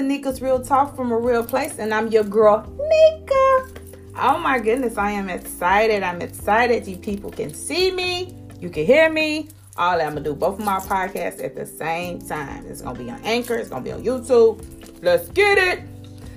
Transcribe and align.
to 0.00 0.06
Nika's 0.06 0.40
Real 0.40 0.60
Talk 0.60 0.96
from 0.96 1.12
a 1.12 1.18
Real 1.18 1.44
Place, 1.44 1.78
and 1.78 1.92
I'm 1.92 2.08
your 2.08 2.24
girl, 2.24 2.62
Nika. 2.62 3.82
Oh 4.16 4.38
my 4.38 4.58
goodness, 4.58 4.96
I 4.96 5.10
am 5.10 5.28
excited. 5.28 6.02
I'm 6.02 6.22
excited. 6.22 6.86
You 6.86 6.96
people 6.96 7.30
can 7.30 7.52
see 7.52 7.90
me, 7.90 8.34
you 8.60 8.70
can 8.70 8.86
hear 8.86 9.10
me. 9.10 9.50
All 9.76 10.00
I'm 10.00 10.14
gonna 10.14 10.22
do 10.22 10.34
both 10.34 10.58
of 10.58 10.64
my 10.64 10.78
podcasts 10.78 11.44
at 11.44 11.54
the 11.54 11.66
same 11.66 12.18
time. 12.18 12.64
It's 12.66 12.80
gonna 12.80 12.98
be 12.98 13.10
on 13.10 13.20
Anchor, 13.24 13.56
it's 13.56 13.68
gonna 13.68 13.84
be 13.84 13.92
on 13.92 14.02
YouTube. 14.02 14.64
Let's 15.02 15.28
get 15.28 15.58
it. 15.58 15.84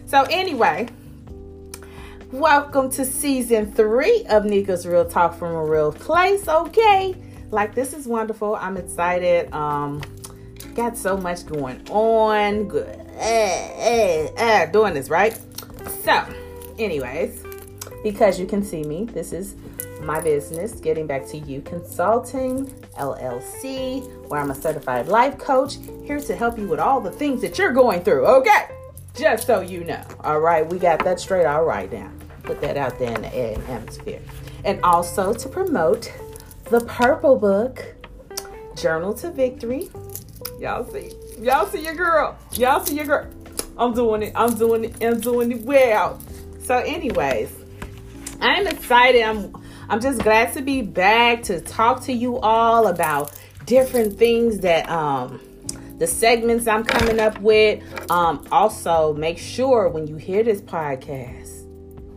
So, 0.07 0.23
anyway, 0.23 0.89
welcome 2.33 2.89
to 2.91 3.05
season 3.05 3.71
three 3.71 4.25
of 4.25 4.43
Nika's 4.43 4.85
Real 4.85 5.05
Talk 5.05 5.35
from 5.35 5.55
a 5.55 5.63
Real 5.63 5.93
Place. 5.93 6.49
Okay, 6.49 7.15
like 7.49 7.75
this 7.75 7.93
is 7.93 8.07
wonderful. 8.07 8.55
I'm 8.55 8.75
excited. 8.75 9.53
Um, 9.53 10.01
got 10.75 10.97
so 10.97 11.15
much 11.15 11.45
going 11.45 11.81
on. 11.89 12.67
Good, 12.67 13.02
eh, 13.17 14.65
doing 14.67 14.93
this 14.93 15.09
right. 15.09 15.39
So, 16.03 16.23
anyways, 16.77 17.43
because 18.03 18.39
you 18.39 18.45
can 18.45 18.63
see 18.63 18.83
me, 18.83 19.05
this 19.05 19.31
is 19.33 19.55
my 20.01 20.19
business, 20.19 20.73
Getting 20.73 21.07
Back 21.07 21.25
to 21.27 21.37
You 21.37 21.61
Consulting 21.61 22.67
LLC, 22.99 24.05
where 24.27 24.41
I'm 24.41 24.51
a 24.51 24.55
certified 24.55 25.07
life 25.07 25.37
coach 25.37 25.77
here 26.03 26.19
to 26.19 26.35
help 26.35 26.57
you 26.57 26.67
with 26.67 26.79
all 26.79 26.99
the 26.99 27.11
things 27.11 27.41
that 27.41 27.57
you're 27.57 27.71
going 27.71 28.03
through. 28.03 28.25
Okay, 28.25 28.67
just 29.15 29.47
so 29.47 29.61
you 29.61 29.83
know. 29.83 30.03
All 30.21 30.39
right, 30.39 30.67
we 30.67 30.77
got 30.77 31.03
that 31.05 31.19
straight. 31.19 31.45
All 31.45 31.63
right, 31.63 31.91
now 31.91 32.11
put 32.43 32.59
that 32.61 32.75
out 32.77 32.99
there 32.99 33.15
in 33.15 33.21
the 33.21 33.35
atmosphere, 33.69 34.21
and 34.65 34.81
also 34.83 35.33
to 35.33 35.49
promote 35.49 36.11
the 36.65 36.81
Purple 36.81 37.37
Book, 37.37 37.95
Journal 38.75 39.13
to 39.15 39.31
Victory. 39.31 39.89
Y'all 40.59 40.85
see, 40.91 41.11
y'all 41.43 41.67
see 41.67 41.83
your 41.83 41.95
girl. 41.95 42.37
Y'all 42.53 42.83
see 42.83 42.95
your 42.95 43.05
girl. 43.05 43.27
I'm 43.77 43.93
doing 43.93 44.23
it. 44.23 44.33
I'm 44.35 44.55
doing 44.55 44.85
it. 44.85 45.03
I'm 45.03 45.19
doing 45.19 45.51
it 45.51 45.61
well. 45.61 46.19
So, 46.63 46.77
anyways, 46.77 47.51
I'm 48.39 48.67
excited. 48.67 49.21
I'm 49.23 49.53
I'm 49.89 49.99
just 49.99 50.21
glad 50.21 50.53
to 50.53 50.61
be 50.61 50.81
back 50.81 51.43
to 51.43 51.59
talk 51.59 52.01
to 52.03 52.13
you 52.13 52.39
all 52.39 52.87
about 52.87 53.37
different 53.65 54.17
things 54.17 54.59
that 54.59 54.89
um 54.89 55.41
the 55.97 56.07
segments 56.07 56.67
I'm 56.67 56.83
coming 56.83 57.19
up 57.19 57.39
with. 57.41 57.83
Um 58.09 58.47
also 58.51 59.13
make 59.13 59.37
sure 59.37 59.89
when 59.89 60.07
you 60.07 60.15
hear 60.15 60.43
this 60.43 60.61
podcast, 60.61 61.51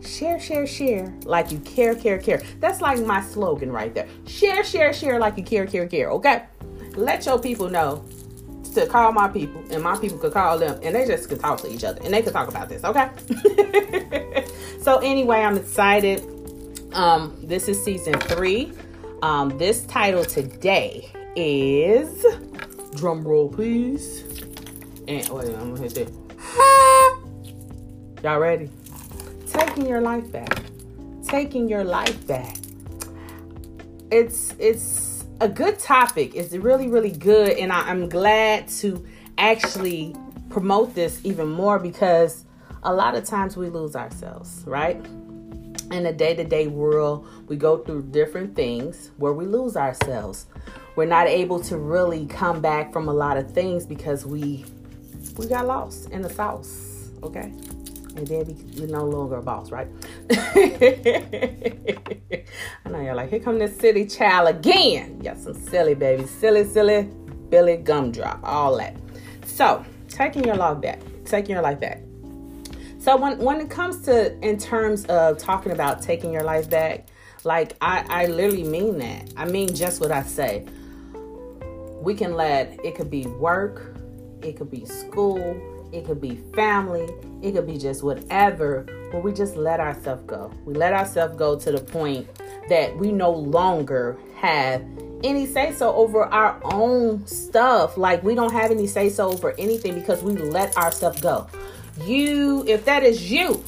share, 0.05 0.39
share, 0.39 0.65
share 0.65 1.13
like 1.25 1.51
you 1.51 1.59
care, 1.59 1.95
care, 1.95 2.17
care. 2.17 2.41
That's 2.59 2.79
like 2.81 2.99
my 3.05 3.21
slogan 3.21 3.71
right 3.71 3.93
there. 3.93 4.07
Share, 4.25 4.63
share, 4.63 4.93
share 4.93 5.19
like 5.19 5.37
you 5.37 5.43
care, 5.43 5.65
care, 5.65 5.87
care. 5.87 6.11
Okay? 6.11 6.45
Let 6.95 7.25
your 7.25 7.39
people 7.39 7.69
know 7.69 8.05
to 8.77 8.87
call 8.87 9.11
my 9.11 9.27
people 9.27 9.63
and 9.71 9.83
my 9.83 9.97
people 9.97 10.17
could 10.17 10.33
call 10.33 10.57
them 10.57 10.79
and 10.83 10.95
they 10.95 11.05
just 11.05 11.29
could 11.29 11.39
talk 11.39 11.59
to 11.61 11.71
each 11.71 11.83
other 11.83 11.99
and 12.03 12.13
they 12.13 12.21
could 12.21 12.33
talk 12.33 12.47
about 12.47 12.69
this 12.69 12.83
okay? 12.83 13.09
So 14.87 14.99
anyway 14.99 15.41
i'm 15.41 15.57
excited. 15.57 16.23
Um 16.93 17.37
this 17.43 17.67
is 17.67 17.83
season 17.83 18.13
three. 18.21 18.71
Um 19.21 19.57
this 19.57 19.85
title 19.85 20.23
today 20.23 21.11
is 21.35 22.25
drum 22.95 23.27
roll 23.27 23.49
please. 23.49 24.23
And 25.09 25.27
wait 25.27 25.49
i'm 25.55 25.75
gonna 25.75 25.81
hit 25.81 25.95
that 25.95 26.09
y'all 28.23 28.39
ready? 28.39 28.69
Taking 29.47 29.85
your 29.87 29.99
life 29.99 30.31
back. 30.31 30.61
Taking 31.27 31.67
your 31.67 31.83
life 31.83 32.25
back. 32.25 32.55
It's 34.09 34.55
it's 34.57 35.16
a 35.39 35.47
good 35.47 35.77
topic 35.77 36.35
it's 36.35 36.53
really 36.53 36.87
really 36.87 37.11
good 37.11 37.57
and 37.57 37.71
I, 37.71 37.81
i'm 37.89 38.09
glad 38.09 38.67
to 38.79 39.05
actually 39.37 40.15
promote 40.49 40.95
this 40.95 41.21
even 41.23 41.47
more 41.49 41.77
because 41.77 42.45
a 42.83 42.93
lot 42.93 43.15
of 43.15 43.25
times 43.25 43.57
we 43.57 43.69
lose 43.69 43.95
ourselves 43.95 44.63
right? 44.65 44.97
In 45.91 46.03
the 46.03 46.11
day-to-day 46.11 46.67
world 46.67 47.27
we 47.47 47.55
go 47.55 47.77
through 47.77 48.03
different 48.03 48.55
things 48.55 49.11
where 49.17 49.33
we 49.33 49.45
lose 49.45 49.77
ourselves. 49.77 50.47
We're 50.95 51.05
not 51.05 51.27
able 51.27 51.59
to 51.61 51.77
really 51.77 52.25
come 52.25 52.59
back 52.59 52.91
from 52.91 53.07
a 53.07 53.13
lot 53.13 53.37
of 53.37 53.51
things 53.51 53.85
because 53.85 54.25
we 54.25 54.65
we 55.37 55.47
got 55.47 55.67
lost 55.67 56.09
in 56.09 56.21
the 56.21 56.29
sauce 56.29 57.11
okay 57.21 57.51
and 58.17 58.27
then 58.27 58.73
we're 58.77 58.87
no 58.87 59.05
longer 59.05 59.35
a 59.35 59.41
boss, 59.41 59.71
right? 59.71 59.87
I 60.31 61.95
know 62.89 63.01
you're 63.01 63.15
like, 63.15 63.29
here 63.29 63.39
come 63.39 63.59
this 63.59 63.77
silly 63.77 64.05
child 64.05 64.49
again. 64.49 65.19
Got 65.19 65.37
some 65.37 65.53
silly 65.53 65.93
baby, 65.93 66.25
silly, 66.25 66.65
silly 66.65 67.09
Billy 67.49 67.77
Gumdrop, 67.77 68.39
all 68.43 68.75
that. 68.77 68.95
So, 69.45 69.85
taking 70.09 70.43
your 70.43 70.55
life 70.55 70.81
back, 70.81 70.99
taking 71.25 71.51
your 71.51 71.61
life 71.61 71.79
back. 71.79 72.01
So 72.99 73.15
when 73.15 73.37
when 73.37 73.61
it 73.61 73.69
comes 73.69 74.01
to 74.01 74.37
in 74.39 74.57
terms 74.57 75.05
of 75.05 75.37
talking 75.37 75.71
about 75.71 76.01
taking 76.01 76.33
your 76.33 76.43
life 76.43 76.69
back, 76.69 77.07
like 77.45 77.77
I, 77.79 78.03
I 78.09 78.25
literally 78.25 78.65
mean 78.65 78.97
that. 78.97 79.31
I 79.37 79.45
mean 79.45 79.73
just 79.73 80.01
what 80.01 80.11
I 80.11 80.23
say. 80.23 80.65
We 82.01 82.15
can 82.15 82.33
let 82.33 82.83
it 82.83 82.95
could 82.95 83.09
be 83.09 83.25
work, 83.25 83.95
it 84.41 84.57
could 84.57 84.69
be 84.69 84.85
school, 84.85 85.55
it 85.91 86.05
could 86.05 86.21
be 86.21 86.37
family, 86.53 87.09
it 87.41 87.53
could 87.53 87.67
be 87.67 87.77
just 87.77 88.03
whatever, 88.03 88.85
but 89.11 89.23
we 89.23 89.33
just 89.33 89.55
let 89.55 89.79
ourselves 89.79 90.23
go. 90.25 90.51
We 90.65 90.73
let 90.73 90.93
ourselves 90.93 91.35
go 91.35 91.57
to 91.59 91.71
the 91.71 91.79
point 91.79 92.27
that 92.69 92.95
we 92.97 93.11
no 93.11 93.31
longer 93.31 94.17
have 94.35 94.83
any 95.23 95.45
say 95.45 95.71
so 95.73 95.93
over 95.95 96.23
our 96.25 96.59
own 96.63 97.25
stuff. 97.25 97.97
Like 97.97 98.23
we 98.23 98.35
don't 98.35 98.53
have 98.53 98.71
any 98.71 98.87
say 98.87 99.09
so 99.09 99.31
over 99.31 99.53
anything 99.57 99.95
because 99.95 100.23
we 100.23 100.35
let 100.35 100.75
ourselves 100.77 101.21
go. 101.21 101.47
You, 102.05 102.63
if 102.67 102.85
that 102.85 103.03
is 103.03 103.31
you, 103.31 103.63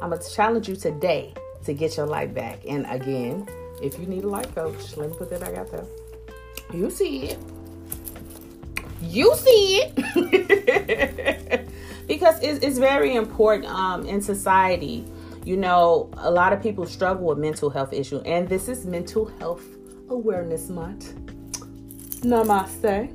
I'm 0.00 0.10
gonna 0.10 0.22
challenge 0.22 0.68
you 0.68 0.76
today 0.76 1.34
to 1.64 1.72
get 1.72 1.96
your 1.96 2.06
life 2.06 2.32
back. 2.32 2.60
And 2.66 2.86
again, 2.88 3.48
if 3.82 3.98
you 3.98 4.06
need 4.06 4.24
a 4.24 4.28
life 4.28 4.54
coach, 4.54 4.96
let 4.96 5.10
me 5.10 5.16
put 5.16 5.30
that 5.30 5.40
back 5.40 5.54
out 5.54 5.70
there. 5.70 5.84
You 6.72 6.90
see 6.90 7.24
it. 7.24 7.38
You 9.00 9.34
see 9.36 9.82
it. 9.84 11.68
because 12.08 12.40
it's, 12.42 12.64
it's, 12.64 12.78
very 12.78 13.14
important 13.14 13.66
um, 13.66 14.06
in 14.06 14.20
society. 14.20 15.04
You 15.44 15.56
know, 15.56 16.10
a 16.16 16.30
lot 16.30 16.52
of 16.52 16.62
people 16.62 16.86
struggle 16.86 17.26
with 17.26 17.38
mental 17.38 17.70
health 17.70 17.92
issues, 17.92 18.22
and 18.24 18.48
this 18.48 18.68
is 18.68 18.84
Mental 18.84 19.26
Health 19.38 19.64
Awareness 20.08 20.68
Month. 20.68 21.14
Namaste, 22.22 23.14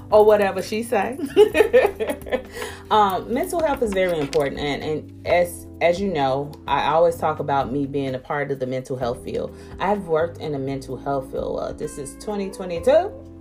or 0.10 0.24
whatever 0.26 0.60
she 0.60 0.82
say. 0.82 1.18
um, 2.90 3.32
mental 3.32 3.64
health 3.64 3.82
is 3.82 3.92
very 3.94 4.18
important, 4.18 4.60
and, 4.60 4.82
and 4.82 5.26
as 5.26 5.66
as 5.80 6.00
you 6.00 6.12
know, 6.12 6.52
I 6.66 6.88
always 6.88 7.16
talk 7.16 7.38
about 7.40 7.72
me 7.72 7.86
being 7.86 8.14
a 8.14 8.18
part 8.18 8.50
of 8.50 8.60
the 8.60 8.66
mental 8.66 8.96
health 8.96 9.24
field. 9.24 9.56
I've 9.80 10.06
worked 10.06 10.38
in 10.38 10.52
the 10.52 10.58
mental 10.58 10.96
health 10.96 11.30
field. 11.32 11.58
Uh, 11.58 11.72
this 11.72 11.98
is 11.98 12.14
2022 12.14 12.90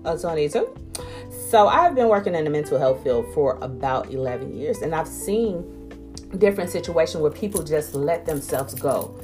or 0.05 0.17
22. 0.17 0.75
So 1.49 1.67
I've 1.67 1.95
been 1.95 2.07
working 2.07 2.33
in 2.35 2.43
the 2.43 2.49
mental 2.49 2.79
health 2.79 3.03
field 3.03 3.31
for 3.33 3.57
about 3.61 4.11
11 4.11 4.57
years, 4.57 4.81
and 4.81 4.95
I've 4.95 5.07
seen 5.07 5.77
different 6.37 6.69
situations 6.69 7.21
where 7.21 7.31
people 7.31 7.61
just 7.61 7.93
let 7.93 8.25
themselves 8.25 8.73
go 8.73 9.19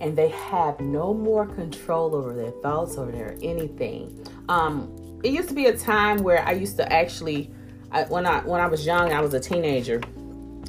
and 0.00 0.16
they 0.16 0.28
have 0.28 0.80
no 0.80 1.12
more 1.12 1.46
control 1.46 2.14
over 2.14 2.34
their 2.34 2.50
thoughts 2.62 2.96
or 2.96 3.06
their 3.10 3.36
anything. 3.42 4.26
Um, 4.48 4.90
it 5.22 5.32
used 5.32 5.48
to 5.50 5.54
be 5.54 5.66
a 5.66 5.76
time 5.76 6.18
where 6.18 6.42
I 6.46 6.52
used 6.52 6.76
to 6.78 6.92
actually, 6.92 7.50
I, 7.92 8.04
when 8.04 8.26
I 8.26 8.40
when 8.40 8.60
I 8.60 8.66
was 8.66 8.86
young, 8.86 9.12
I 9.12 9.20
was 9.20 9.34
a 9.34 9.40
teenager, 9.40 10.00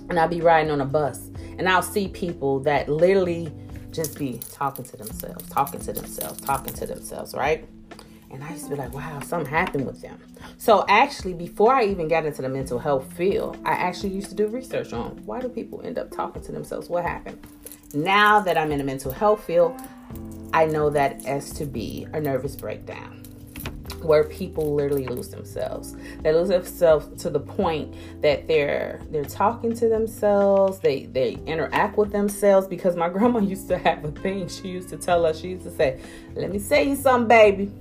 and 0.09 0.19
I'd 0.19 0.29
be 0.29 0.41
riding 0.41 0.71
on 0.71 0.81
a 0.81 0.85
bus, 0.85 1.30
and 1.57 1.67
I'll 1.67 1.81
see 1.81 2.07
people 2.07 2.59
that 2.61 2.89
literally 2.89 3.51
just 3.91 4.17
be 4.17 4.39
talking 4.51 4.85
to 4.85 4.97
themselves, 4.97 5.49
talking 5.49 5.79
to 5.81 5.93
themselves, 5.93 6.39
talking 6.41 6.73
to 6.73 6.85
themselves, 6.85 7.33
right? 7.33 7.67
And 8.31 8.41
I 8.43 8.51
used 8.51 8.63
to 8.65 8.69
be 8.69 8.77
like, 8.77 8.93
wow, 8.93 9.19
something 9.21 9.49
happened 9.49 9.85
with 9.85 10.01
them. 10.01 10.17
So 10.57 10.85
actually, 10.87 11.33
before 11.33 11.73
I 11.73 11.83
even 11.85 12.07
got 12.07 12.25
into 12.25 12.41
the 12.41 12.49
mental 12.49 12.79
health 12.79 13.11
field, 13.13 13.57
I 13.65 13.71
actually 13.71 14.13
used 14.13 14.29
to 14.29 14.35
do 14.35 14.47
research 14.47 14.93
on 14.93 15.21
why 15.25 15.41
do 15.41 15.49
people 15.49 15.81
end 15.83 15.97
up 15.97 16.11
talking 16.11 16.41
to 16.43 16.51
themselves? 16.51 16.89
What 16.89 17.03
happened? 17.03 17.45
Now 17.93 18.39
that 18.39 18.57
I'm 18.57 18.71
in 18.71 18.77
the 18.77 18.85
mental 18.85 19.11
health 19.11 19.43
field, 19.43 19.79
I 20.53 20.65
know 20.65 20.89
that 20.91 21.25
as 21.25 21.51
to 21.53 21.65
be 21.65 22.07
a 22.13 22.21
nervous 22.21 22.55
breakdown 22.55 23.20
where 24.03 24.23
people 24.23 24.75
literally 24.75 25.07
lose 25.07 25.29
themselves. 25.29 25.95
They 26.21 26.33
lose 26.33 26.49
themselves 26.49 27.21
to 27.23 27.29
the 27.29 27.39
point 27.39 27.95
that 28.21 28.47
they're 28.47 29.01
they're 29.11 29.23
talking 29.23 29.73
to 29.75 29.89
themselves, 29.89 30.79
they 30.79 31.05
they 31.05 31.33
interact 31.45 31.97
with 31.97 32.11
themselves 32.11 32.67
because 32.67 32.95
my 32.95 33.09
grandma 33.15 33.39
used 33.39 33.67
to 33.69 33.77
have 33.77 34.03
a 34.03 34.11
thing. 34.11 34.47
She 34.47 34.69
used 34.69 34.89
to 34.89 34.97
tell 34.97 35.25
us, 35.25 35.39
she 35.39 35.49
used 35.49 35.63
to 35.63 35.71
say, 35.71 35.99
Let 36.35 36.51
me 36.51 36.59
say 36.59 36.89
you 36.89 36.95
something, 36.95 37.27
baby 37.27 37.71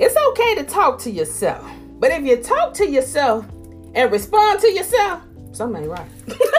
it's 0.00 0.16
okay 0.16 0.54
to 0.54 0.64
talk 0.64 0.98
to 1.00 1.10
yourself. 1.10 1.70
But 1.98 2.10
if 2.10 2.24
you 2.24 2.36
talk 2.38 2.72
to 2.74 2.88
yourself 2.88 3.46
and 3.94 4.10
respond 4.10 4.60
to 4.60 4.72
yourself, 4.72 5.22
something 5.52 5.82
ain't 5.82 5.90
right. 5.90 6.08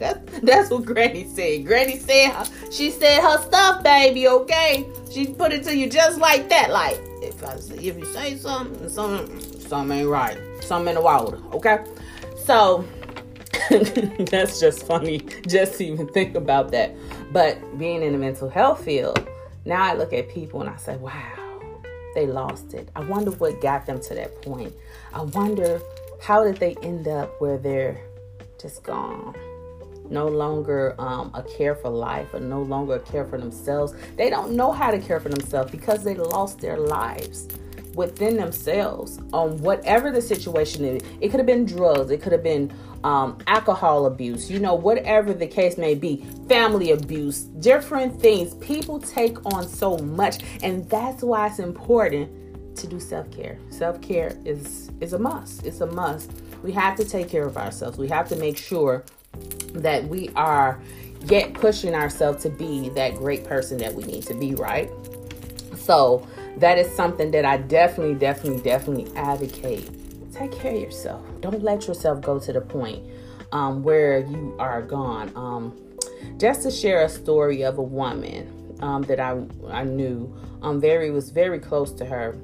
that's, 0.00 0.40
that's 0.40 0.70
what 0.70 0.86
Granny 0.86 1.28
said. 1.28 1.66
Granny 1.66 1.98
said 1.98 2.48
she 2.72 2.90
said 2.90 3.20
her 3.20 3.40
stuff, 3.42 3.84
baby. 3.84 4.26
Okay, 4.26 4.88
she 5.10 5.26
put 5.26 5.52
it 5.52 5.62
to 5.64 5.76
you 5.76 5.88
just 5.88 6.18
like 6.18 6.48
that. 6.48 6.70
Like 6.70 6.98
if 7.22 7.44
I 7.44 7.54
if 7.74 7.98
you 7.98 8.04
say 8.06 8.36
something, 8.36 8.88
something 8.88 9.40
something 9.60 9.98
ain't 9.98 10.08
right. 10.08 10.38
Something 10.62 10.88
in 10.88 10.94
the 10.96 11.02
water. 11.02 11.38
Okay, 11.52 11.84
so 12.44 12.84
that's 14.30 14.58
just 14.58 14.86
funny 14.86 15.18
just 15.46 15.78
to 15.78 15.84
even 15.84 16.08
think 16.08 16.34
about 16.34 16.70
that. 16.70 16.94
But 17.30 17.78
being 17.78 18.02
in 18.02 18.12
the 18.12 18.18
mental 18.18 18.48
health 18.48 18.82
field, 18.82 19.28
now 19.66 19.84
I 19.84 19.94
look 19.94 20.12
at 20.12 20.30
people 20.30 20.62
and 20.62 20.70
I 20.70 20.76
say, 20.76 20.96
wow, 20.96 21.82
they 22.14 22.26
lost 22.26 22.72
it. 22.74 22.88
I 22.96 23.00
wonder 23.00 23.30
what 23.32 23.60
got 23.60 23.86
them 23.86 24.00
to 24.00 24.14
that 24.14 24.42
point. 24.42 24.74
I 25.12 25.22
wonder 25.22 25.80
how 26.22 26.42
did 26.44 26.56
they 26.56 26.74
end 26.82 27.06
up 27.06 27.40
where 27.40 27.58
they're 27.58 28.00
just 28.58 28.82
gone 28.82 29.34
no 30.10 30.26
longer 30.28 30.94
um, 30.98 31.30
a 31.34 31.42
care 31.42 31.74
for 31.74 31.88
life 31.88 32.34
or 32.34 32.40
no 32.40 32.62
longer 32.62 32.96
a 32.96 33.00
care 33.00 33.24
for 33.24 33.38
themselves. 33.38 33.94
They 34.16 34.30
don't 34.30 34.52
know 34.52 34.72
how 34.72 34.90
to 34.90 34.98
care 34.98 35.20
for 35.20 35.28
themselves 35.28 35.70
because 35.70 36.04
they 36.04 36.14
lost 36.14 36.60
their 36.60 36.78
lives 36.78 37.48
within 37.94 38.36
themselves 38.36 39.18
on 39.32 39.58
whatever 39.58 40.10
the 40.10 40.22
situation 40.22 40.84
is. 40.84 41.02
It 41.20 41.28
could 41.30 41.40
have 41.40 41.46
been 41.46 41.64
drugs, 41.64 42.10
it 42.10 42.22
could 42.22 42.32
have 42.32 42.42
been 42.42 42.72
um, 43.04 43.38
alcohol 43.46 44.06
abuse, 44.06 44.50
you 44.50 44.58
know, 44.58 44.74
whatever 44.74 45.32
the 45.32 45.46
case 45.46 45.78
may 45.78 45.94
be, 45.94 46.24
family 46.48 46.90
abuse, 46.92 47.42
different 47.42 48.20
things. 48.20 48.54
People 48.56 49.00
take 49.00 49.44
on 49.54 49.66
so 49.66 49.96
much, 49.98 50.42
and 50.62 50.88
that's 50.90 51.22
why 51.22 51.46
it's 51.46 51.58
important 51.58 52.30
to 52.76 52.86
do 52.86 53.00
self 53.00 53.30
care. 53.30 53.58
Self 53.70 54.00
care 54.00 54.36
is 54.44 54.90
is 55.00 55.12
a 55.12 55.18
must. 55.18 55.64
It's 55.66 55.80
a 55.80 55.86
must. 55.86 56.32
We 56.62 56.72
have 56.72 56.96
to 56.96 57.04
take 57.04 57.28
care 57.28 57.46
of 57.46 57.56
ourselves. 57.56 57.96
We 57.98 58.08
have 58.08 58.28
to 58.28 58.36
make 58.36 58.56
sure 58.58 59.04
that 59.74 60.04
we 60.04 60.30
are 60.36 60.80
yet 61.26 61.54
pushing 61.54 61.94
ourselves 61.94 62.42
to 62.42 62.50
be 62.50 62.88
that 62.90 63.14
great 63.14 63.44
person 63.44 63.78
that 63.78 63.94
we 63.94 64.04
need 64.04 64.24
to 64.26 64.34
be, 64.34 64.54
right? 64.54 64.90
So 65.76 66.26
that 66.56 66.78
is 66.78 66.92
something 66.94 67.30
that 67.32 67.44
I 67.44 67.58
definitely, 67.58 68.14
definitely, 68.14 68.62
definitely 68.62 69.16
advocate. 69.16 69.90
Take 70.32 70.52
care 70.52 70.74
of 70.74 70.80
yourself. 70.80 71.24
Don't 71.40 71.62
let 71.62 71.86
yourself 71.86 72.20
go 72.20 72.38
to 72.38 72.52
the 72.52 72.60
point 72.60 73.04
um, 73.52 73.82
where 73.82 74.20
you 74.20 74.54
are 74.58 74.82
gone. 74.82 75.32
Um, 75.34 75.76
just 76.38 76.62
to 76.62 76.70
share 76.70 77.04
a 77.04 77.08
story 77.08 77.62
of 77.62 77.78
a 77.78 77.82
woman 77.82 78.76
um, 78.80 79.02
that 79.02 79.20
I 79.20 79.42
I 79.68 79.84
knew, 79.84 80.34
um, 80.62 80.80
very 80.80 81.10
was 81.10 81.30
very 81.30 81.58
close 81.58 81.92
to 81.92 82.04
her. 82.04 82.38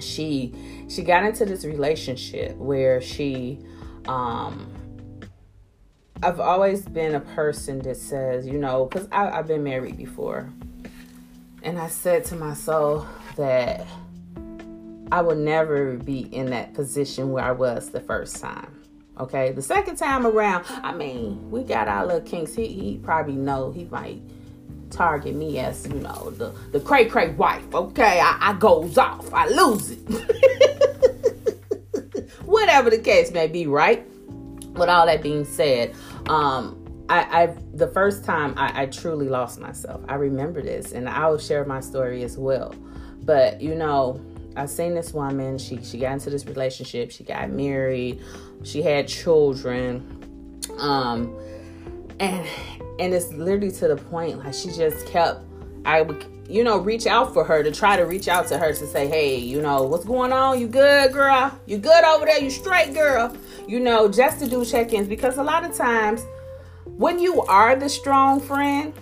She 0.00 0.52
she 0.88 1.02
got 1.02 1.24
into 1.24 1.44
this 1.44 1.64
relationship 1.64 2.56
where 2.56 3.00
she 3.00 3.58
um 4.08 4.72
I've 6.24 6.38
always 6.38 6.82
been 6.82 7.16
a 7.16 7.20
person 7.20 7.80
that 7.80 7.96
says, 7.96 8.46
you 8.46 8.56
know, 8.56 8.86
because 8.86 9.08
I've 9.10 9.48
been 9.48 9.64
married 9.64 9.96
before. 9.96 10.48
And 11.64 11.80
I 11.80 11.88
said 11.88 12.24
to 12.26 12.36
myself 12.36 13.08
that 13.36 13.84
I 15.10 15.20
would 15.20 15.38
never 15.38 15.96
be 15.96 16.32
in 16.32 16.50
that 16.50 16.74
position 16.74 17.32
where 17.32 17.44
I 17.44 17.50
was 17.50 17.90
the 17.90 18.00
first 18.00 18.40
time. 18.40 18.72
Okay. 19.18 19.50
The 19.50 19.62
second 19.62 19.96
time 19.96 20.24
around, 20.24 20.64
I 20.68 20.92
mean, 20.92 21.50
we 21.50 21.64
got 21.64 21.88
our 21.88 22.06
little 22.06 22.20
kinks. 22.20 22.54
He, 22.54 22.68
he 22.68 22.98
probably 22.98 23.34
know 23.34 23.72
he 23.72 23.86
might 23.86 24.22
target 24.90 25.34
me 25.34 25.58
as, 25.58 25.88
you 25.88 25.94
know, 25.94 26.30
the, 26.30 26.54
the 26.70 26.78
cray 26.78 27.06
cray 27.06 27.30
wife. 27.30 27.74
Okay. 27.74 28.20
I, 28.22 28.38
I 28.40 28.52
goes 28.54 28.96
off. 28.96 29.34
I 29.34 29.48
lose 29.48 29.90
it. 29.90 29.98
Whatever 32.44 32.90
the 32.90 32.98
case 32.98 33.32
may 33.32 33.48
be, 33.48 33.66
right? 33.66 34.06
With 34.74 34.88
all 34.88 35.06
that 35.06 35.20
being 35.20 35.44
said, 35.44 35.96
um, 36.28 36.78
I, 37.08 37.42
I 37.42 37.56
the 37.74 37.88
first 37.88 38.24
time 38.24 38.54
I, 38.56 38.82
I 38.82 38.86
truly 38.86 39.28
lost 39.28 39.60
myself. 39.60 40.02
I 40.08 40.14
remember 40.14 40.62
this, 40.62 40.92
and 40.92 41.08
I 41.08 41.28
will 41.28 41.38
share 41.38 41.64
my 41.64 41.80
story 41.80 42.22
as 42.22 42.38
well. 42.38 42.74
But 43.22 43.60
you 43.60 43.74
know, 43.74 44.20
I 44.56 44.66
seen 44.66 44.94
this 44.94 45.12
woman. 45.12 45.58
She 45.58 45.82
she 45.82 45.98
got 45.98 46.12
into 46.12 46.30
this 46.30 46.46
relationship. 46.46 47.10
She 47.10 47.24
got 47.24 47.50
married. 47.50 48.22
She 48.62 48.82
had 48.82 49.08
children. 49.08 50.60
Um, 50.78 51.36
and 52.20 52.46
and 52.98 53.14
it's 53.14 53.32
literally 53.32 53.70
to 53.72 53.88
the 53.88 53.96
point 53.96 54.38
like 54.38 54.54
she 54.54 54.70
just 54.70 55.06
kept. 55.06 55.40
I 55.84 56.02
would 56.02 56.26
you 56.48 56.64
know 56.64 56.78
reach 56.78 57.06
out 57.06 57.32
for 57.32 57.44
her 57.44 57.62
to 57.62 57.70
try 57.70 57.96
to 57.96 58.04
reach 58.04 58.28
out 58.28 58.46
to 58.48 58.58
her 58.58 58.72
to 58.72 58.86
say, 58.86 59.06
hey, 59.06 59.36
you 59.36 59.60
know 59.62 59.84
what's 59.84 60.04
going 60.04 60.32
on? 60.32 60.60
You 60.60 60.68
good, 60.68 61.12
girl? 61.12 61.58
You 61.66 61.78
good 61.78 62.04
over 62.04 62.26
there? 62.26 62.40
You 62.40 62.50
straight, 62.50 62.94
girl? 62.94 63.36
you 63.66 63.80
know, 63.80 64.08
just 64.08 64.38
to 64.40 64.48
do 64.48 64.64
check 64.64 64.92
ins 64.92 65.08
because 65.08 65.38
a 65.38 65.42
lot 65.42 65.64
of 65.64 65.74
times 65.76 66.24
when 66.84 67.18
you 67.18 67.42
are 67.42 67.76
the 67.76 67.88
strong 67.88 68.40
friend, 68.40 68.92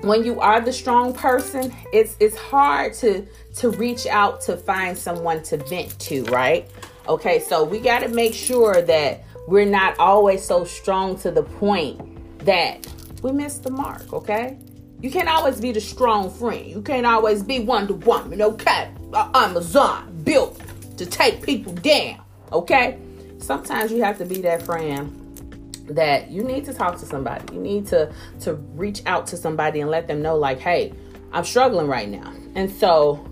when 0.00 0.24
you 0.24 0.40
are 0.40 0.60
the 0.60 0.72
strong 0.72 1.12
person, 1.12 1.72
it's 1.92 2.16
it's 2.18 2.36
hard 2.36 2.94
to 2.94 3.26
to 3.56 3.70
reach 3.70 4.06
out 4.06 4.40
to 4.42 4.56
find 4.56 4.96
someone 4.96 5.42
to 5.44 5.56
vent 5.56 5.98
to, 6.00 6.24
right? 6.24 6.68
Okay, 7.08 7.40
so 7.40 7.64
we 7.64 7.78
got 7.78 8.00
to 8.00 8.08
make 8.08 8.34
sure 8.34 8.80
that 8.82 9.24
we're 9.46 9.66
not 9.66 9.98
always 9.98 10.44
so 10.44 10.64
strong 10.64 11.18
to 11.18 11.30
the 11.30 11.42
point 11.42 12.00
that 12.44 12.86
we 13.22 13.32
miss 13.32 13.58
the 13.58 13.70
mark, 13.70 14.12
okay? 14.12 14.58
You 15.02 15.10
can't 15.10 15.28
always 15.28 15.60
be 15.60 15.72
the 15.72 15.80
strong 15.80 16.30
friend. 16.30 16.66
You 16.66 16.80
can't 16.80 17.04
always 17.04 17.42
be 17.42 17.60
Wonder 17.60 17.94
Woman, 17.94 18.40
okay? 18.40 18.90
Amazon 19.34 20.22
built 20.24 20.60
to 20.96 21.04
take 21.04 21.42
people 21.44 21.72
down, 21.74 22.20
okay? 22.52 22.98
sometimes 23.42 23.90
you 23.92 24.02
have 24.02 24.18
to 24.18 24.24
be 24.24 24.40
that 24.42 24.62
friend 24.62 25.18
that 25.88 26.30
you 26.30 26.42
need 26.42 26.64
to 26.64 26.72
talk 26.72 26.98
to 27.00 27.06
somebody. 27.06 27.54
You 27.54 27.60
need 27.60 27.86
to 27.88 28.12
to 28.40 28.54
reach 28.54 29.02
out 29.06 29.26
to 29.28 29.36
somebody 29.36 29.80
and 29.80 29.90
let 29.90 30.06
them 30.06 30.22
know 30.22 30.36
like, 30.36 30.60
"Hey, 30.60 30.92
I'm 31.32 31.44
struggling 31.44 31.88
right 31.88 32.08
now." 32.08 32.32
And 32.54 32.70
so 32.70 33.24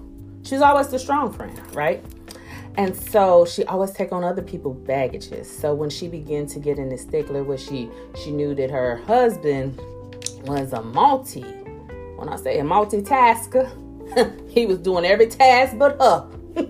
she's 0.42 0.60
always 0.60 0.88
the 0.88 0.98
strong 0.98 1.32
friend, 1.32 1.58
right? 1.74 2.04
And 2.76 2.96
so 2.96 3.44
she 3.44 3.64
always 3.64 3.90
take 3.92 4.12
on 4.12 4.24
other 4.24 4.42
people's 4.42 4.78
baggages. 4.78 5.50
So 5.50 5.74
when 5.74 5.90
she 5.90 6.08
began 6.08 6.46
to 6.48 6.58
get 6.58 6.78
in 6.78 6.88
the 6.88 6.98
stickler 6.98 7.42
where 7.44 7.58
she 7.58 7.88
she 8.16 8.30
knew 8.30 8.54
that 8.56 8.70
her 8.70 8.96
husband 9.06 9.80
was 10.44 10.72
a 10.72 10.82
multi, 10.82 11.44
when 12.20 12.28
I 12.28 12.36
say 12.36 12.58
a 12.58 12.62
multitasker, 12.62 13.66
he 14.50 14.66
was 14.66 14.78
doing 14.78 15.06
every 15.06 15.26
task 15.26 15.78
but 15.78 15.98
her. 15.98 16.28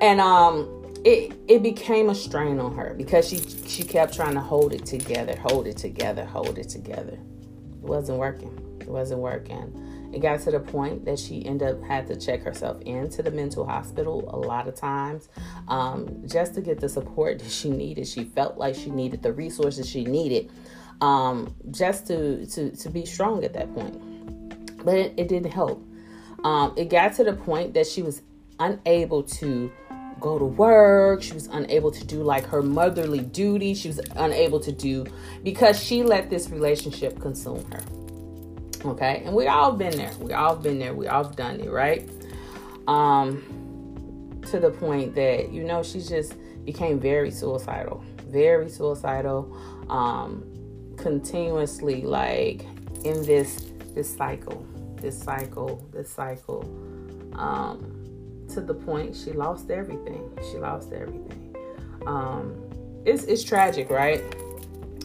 and 0.00 0.20
um 0.20 0.68
it 1.04 1.36
it 1.48 1.62
became 1.62 2.10
a 2.10 2.14
strain 2.14 2.60
on 2.60 2.76
her 2.76 2.94
because 2.96 3.28
she 3.28 3.38
she 3.66 3.82
kept 3.82 4.14
trying 4.14 4.34
to 4.34 4.40
hold 4.40 4.72
it 4.72 4.86
together, 4.86 5.36
hold 5.36 5.66
it 5.66 5.76
together, 5.76 6.24
hold 6.24 6.58
it 6.58 6.68
together. 6.68 7.14
It 7.14 7.88
wasn't 7.88 8.18
working. 8.18 8.56
It 8.80 8.88
wasn't 8.88 9.20
working. 9.20 10.10
It 10.12 10.20
got 10.20 10.40
to 10.42 10.52
the 10.52 10.60
point 10.60 11.04
that 11.04 11.18
she 11.18 11.44
ended 11.44 11.68
up 11.68 11.82
had 11.82 12.06
to 12.06 12.16
check 12.16 12.42
herself 12.42 12.80
into 12.82 13.22
the 13.22 13.32
mental 13.32 13.66
hospital 13.66 14.30
a 14.32 14.38
lot 14.38 14.68
of 14.68 14.74
times, 14.76 15.28
um, 15.66 16.22
just 16.26 16.54
to 16.54 16.60
get 16.60 16.80
the 16.80 16.88
support 16.88 17.40
that 17.40 17.50
she 17.50 17.68
needed. 17.68 18.06
She 18.06 18.24
felt 18.24 18.56
like 18.56 18.74
she 18.76 18.90
needed 18.90 19.22
the 19.22 19.32
resources 19.32 19.88
she 19.88 20.04
needed, 20.04 20.50
um, 21.00 21.54
just 21.70 22.06
to 22.08 22.46
to 22.46 22.70
to 22.76 22.90
be 22.90 23.04
strong 23.06 23.44
at 23.44 23.52
that 23.54 23.72
point. 23.74 24.84
But 24.84 24.94
it, 24.94 25.14
it 25.16 25.28
didn't 25.28 25.52
help. 25.52 25.84
Um, 26.44 26.74
it 26.76 26.88
got 26.88 27.14
to 27.14 27.24
the 27.24 27.32
point 27.32 27.74
that 27.74 27.86
she 27.86 28.02
was 28.02 28.22
unable 28.60 29.22
to 29.24 29.70
go 30.20 30.38
to 30.38 30.44
work. 30.44 31.22
She 31.22 31.32
was 31.32 31.46
unable 31.46 31.90
to 31.90 32.04
do 32.04 32.22
like 32.22 32.44
her 32.46 32.62
motherly 32.62 33.20
duty. 33.20 33.74
She 33.74 33.88
was 33.88 34.00
unable 34.16 34.60
to 34.60 34.72
do 34.72 35.06
because 35.42 35.82
she 35.82 36.02
let 36.02 36.30
this 36.30 36.50
relationship 36.50 37.20
consume 37.20 37.64
her. 37.72 37.80
Okay. 38.84 39.22
And 39.24 39.34
we 39.34 39.48
all 39.48 39.72
been 39.72 39.96
there. 39.96 40.12
We 40.20 40.32
all 40.32 40.56
been 40.56 40.78
there. 40.78 40.94
We 40.94 41.08
all 41.08 41.24
done 41.24 41.60
it, 41.60 41.70
right? 41.70 42.08
Um, 42.86 44.40
to 44.50 44.60
the 44.60 44.70
point 44.70 45.14
that, 45.16 45.52
you 45.52 45.64
know, 45.64 45.82
she 45.82 46.00
just 46.00 46.34
became 46.64 47.00
very 47.00 47.30
suicidal. 47.30 48.04
Very 48.28 48.68
suicidal. 48.68 49.56
Um, 49.90 50.44
continuously 50.98 52.02
like 52.02 52.62
in 53.04 53.22
this 53.24 53.66
this 53.94 54.14
cycle, 54.14 54.64
this 55.00 55.20
cycle, 55.20 55.84
this 55.92 56.10
cycle. 56.10 56.62
Um, 57.34 57.94
to 58.48 58.60
the 58.60 58.74
point 58.74 59.14
she 59.14 59.32
lost 59.32 59.70
everything. 59.70 60.30
She 60.50 60.58
lost 60.58 60.92
everything. 60.92 61.54
Um, 62.06 62.54
it's, 63.04 63.24
it's 63.24 63.42
tragic, 63.44 63.90
right? 63.90 64.22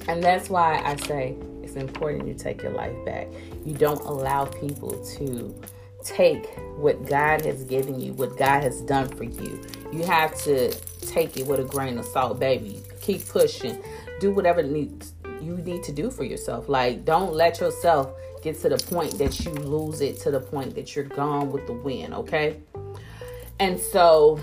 And 0.08 0.24
that's 0.24 0.50
why 0.50 0.82
I 0.84 0.96
say 0.96 1.36
it's 1.62 1.76
important 1.76 2.28
you 2.28 2.34
take 2.34 2.62
your 2.62 2.72
life 2.72 2.94
back. 3.06 3.28
You 3.66 3.74
don't 3.74 4.02
allow 4.02 4.46
people 4.46 4.92
to 5.18 5.56
take 6.04 6.48
what 6.78 7.06
God 7.06 7.46
has 7.46 7.64
given 7.64 8.00
you, 8.00 8.14
what 8.14 8.38
God 8.38 8.64
has 8.64 8.82
done 8.82 9.08
for 9.08 9.24
you. 9.24 9.62
You 9.92 10.04
have 10.04 10.36
to 10.44 10.72
take 11.02 11.38
it 11.38 11.48
with 11.48 11.60
a 11.60 11.64
grain 11.64 11.98
of 11.98 12.06
salt, 12.06 12.40
baby. 12.40 12.84
Keep 13.02 13.28
pushing. 13.28 13.82
Do 14.20 14.32
whatever 14.32 14.64
needs 14.64 15.14
you 15.42 15.58
need 15.58 15.84
to 15.84 15.92
do 15.92 16.10
for 16.10 16.24
yourself. 16.24 16.70
Like 16.70 17.06
don't 17.06 17.34
let 17.34 17.60
yourself 17.60 18.12
get 18.42 18.60
to 18.62 18.70
the 18.70 18.78
point 18.78 19.18
that 19.18 19.40
you 19.46 19.52
lose 19.52 20.02
it 20.02 20.20
to 20.20 20.32
the 20.32 20.40
point 20.40 20.76
that 20.76 20.96
you're 20.96 21.06
gone 21.06 21.52
with 21.52 21.66
the 21.66 21.74
wind, 21.74 22.14
okay? 22.14 22.60
And 23.60 23.80
so, 23.80 24.40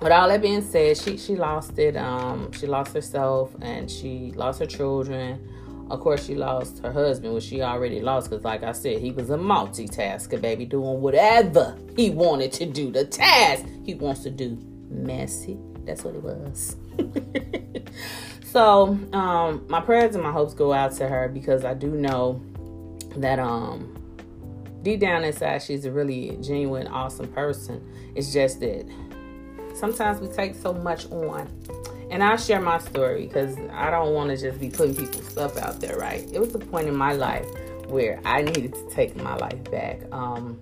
with 0.00 0.12
all 0.12 0.28
that 0.28 0.42
being 0.42 0.62
said, 0.62 0.98
she 0.98 1.16
she 1.16 1.36
lost 1.36 1.78
it. 1.78 1.96
Um, 1.96 2.52
she 2.52 2.66
lost 2.66 2.92
herself 2.92 3.54
and 3.62 3.90
she 3.90 4.32
lost 4.32 4.60
her 4.60 4.66
children. 4.66 5.48
Of 5.90 6.00
course, 6.00 6.26
she 6.26 6.34
lost 6.34 6.80
her 6.82 6.92
husband, 6.92 7.32
which 7.32 7.44
she 7.44 7.62
already 7.62 8.00
lost 8.00 8.28
because, 8.28 8.44
like 8.44 8.64
I 8.64 8.72
said, 8.72 8.98
he 9.00 9.12
was 9.12 9.30
a 9.30 9.36
multitasker, 9.36 10.40
baby, 10.40 10.66
doing 10.66 11.00
whatever 11.00 11.78
he 11.96 12.10
wanted 12.10 12.52
to 12.54 12.66
do. 12.66 12.90
The 12.90 13.04
task 13.04 13.64
he 13.84 13.94
wants 13.94 14.22
to 14.24 14.30
do, 14.30 14.58
Messy. 14.90 15.56
That's 15.84 16.02
what 16.02 16.16
it 16.16 16.22
was. 16.22 16.76
so, 18.56 18.98
um, 19.12 19.66
my 19.68 19.82
prayers 19.82 20.14
and 20.14 20.24
my 20.24 20.32
hopes 20.32 20.54
go 20.54 20.72
out 20.72 20.92
to 20.92 21.06
her 21.06 21.28
because 21.28 21.62
I 21.62 21.74
do 21.74 21.88
know 21.88 22.40
that 23.16 23.38
um 23.38 23.92
deep 24.82 25.00
down 25.00 25.24
inside 25.24 25.58
she's 25.58 25.84
a 25.84 25.92
really 25.92 26.38
genuine, 26.40 26.86
awesome 26.86 27.28
person. 27.28 27.86
It's 28.14 28.32
just 28.32 28.60
that 28.60 28.90
sometimes 29.74 30.20
we 30.20 30.28
take 30.28 30.54
so 30.54 30.72
much 30.72 31.04
on. 31.10 31.50
And 32.10 32.24
I'll 32.24 32.38
share 32.38 32.62
my 32.62 32.78
story 32.78 33.26
because 33.26 33.58
I 33.72 33.90
don't 33.90 34.14
want 34.14 34.30
to 34.30 34.38
just 34.38 34.58
be 34.58 34.70
putting 34.70 34.94
people's 34.94 35.28
stuff 35.28 35.58
out 35.58 35.78
there, 35.80 35.98
right? 35.98 36.26
It 36.32 36.40
was 36.40 36.54
a 36.54 36.58
point 36.58 36.88
in 36.88 36.96
my 36.96 37.12
life 37.12 37.44
where 37.88 38.22
I 38.24 38.40
needed 38.40 38.72
to 38.72 38.88
take 38.88 39.16
my 39.16 39.36
life 39.36 39.70
back. 39.70 40.00
Um, 40.12 40.58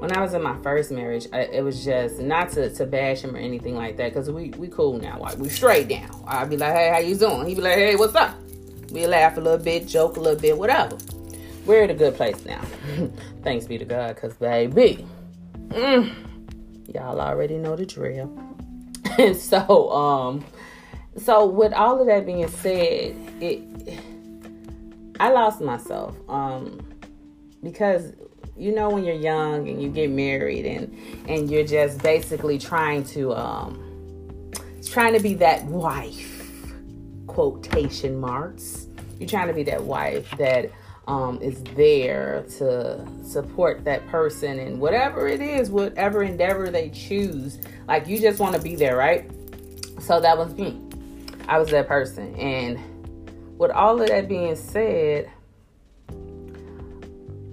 when 0.00 0.16
I 0.16 0.22
was 0.22 0.32
in 0.32 0.42
my 0.42 0.56
first 0.62 0.90
marriage, 0.90 1.26
I, 1.30 1.40
it 1.40 1.62
was 1.62 1.84
just 1.84 2.18
not 2.20 2.48
to, 2.52 2.72
to 2.74 2.86
bash 2.86 3.20
him 3.20 3.36
or 3.36 3.38
anything 3.38 3.76
like 3.76 3.98
that 3.98 4.14
because 4.14 4.30
we 4.30 4.48
we 4.56 4.68
cool 4.68 4.98
now. 4.98 5.18
Like 5.20 5.36
we 5.36 5.50
straight 5.50 5.88
down. 5.88 6.24
I'd 6.26 6.48
be 6.48 6.56
like, 6.56 6.72
hey, 6.72 6.88
how 6.88 6.98
you 6.98 7.14
doing? 7.16 7.46
He'd 7.46 7.56
be 7.56 7.60
like, 7.60 7.74
hey, 7.74 7.96
what's 7.96 8.14
up? 8.14 8.34
We 8.90 9.06
laugh 9.06 9.36
a 9.36 9.40
little 9.40 9.62
bit, 9.62 9.86
joke 9.86 10.16
a 10.16 10.20
little 10.20 10.40
bit, 10.40 10.56
whatever. 10.56 10.96
We're 11.66 11.84
in 11.84 11.90
a 11.90 11.94
good 11.94 12.14
place 12.14 12.42
now. 12.46 12.62
Thanks 13.42 13.66
be 13.66 13.76
to 13.76 13.84
God, 13.84 14.14
because 14.14 14.32
baby, 14.34 15.06
mm, 15.68 16.14
y'all 16.94 17.20
already 17.20 17.58
know 17.58 17.76
the 17.76 17.84
drill. 17.84 18.32
and 19.18 19.36
so, 19.50 19.90
um, 19.92 20.44
so 21.18 21.44
with 21.44 21.74
all 21.74 22.00
of 22.00 22.06
that 22.06 22.24
being 22.24 22.48
said, 22.48 23.14
it 23.40 23.62
I 25.20 25.28
lost 25.28 25.60
myself. 25.60 26.16
Um, 26.26 26.80
because 27.62 28.14
you 28.60 28.72
know 28.72 28.90
when 28.90 29.04
you're 29.04 29.14
young 29.14 29.68
and 29.68 29.82
you 29.82 29.88
get 29.88 30.10
married 30.10 30.66
and 30.66 30.96
and 31.28 31.50
you're 31.50 31.66
just 31.66 32.02
basically 32.02 32.58
trying 32.58 33.02
to 33.04 33.32
um 33.32 33.86
trying 34.86 35.14
to 35.14 35.20
be 35.20 35.34
that 35.34 35.64
wife 35.64 36.40
quotation 37.26 38.20
marks. 38.20 38.88
You're 39.18 39.28
trying 39.28 39.48
to 39.48 39.54
be 39.54 39.62
that 39.64 39.82
wife 39.82 40.30
that 40.38 40.70
um, 41.06 41.40
is 41.40 41.62
there 41.74 42.44
to 42.58 43.06
support 43.24 43.84
that 43.84 44.06
person 44.08 44.58
and 44.58 44.80
whatever 44.80 45.26
it 45.26 45.40
is 45.40 45.70
whatever 45.70 46.22
endeavor 46.22 46.70
they 46.70 46.90
choose. 46.90 47.58
Like 47.88 48.06
you 48.06 48.20
just 48.20 48.40
want 48.40 48.54
to 48.56 48.60
be 48.60 48.76
there 48.76 48.96
right? 48.96 49.30
So 50.00 50.20
that 50.20 50.36
was 50.36 50.54
me. 50.54 50.80
I 51.48 51.58
was 51.58 51.70
that 51.70 51.88
person. 51.88 52.34
And 52.36 52.78
with 53.58 53.70
all 53.70 54.00
of 54.00 54.08
that 54.08 54.28
being 54.28 54.56
said 54.56 55.30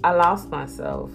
I 0.03 0.11
lost 0.11 0.49
myself. 0.49 1.11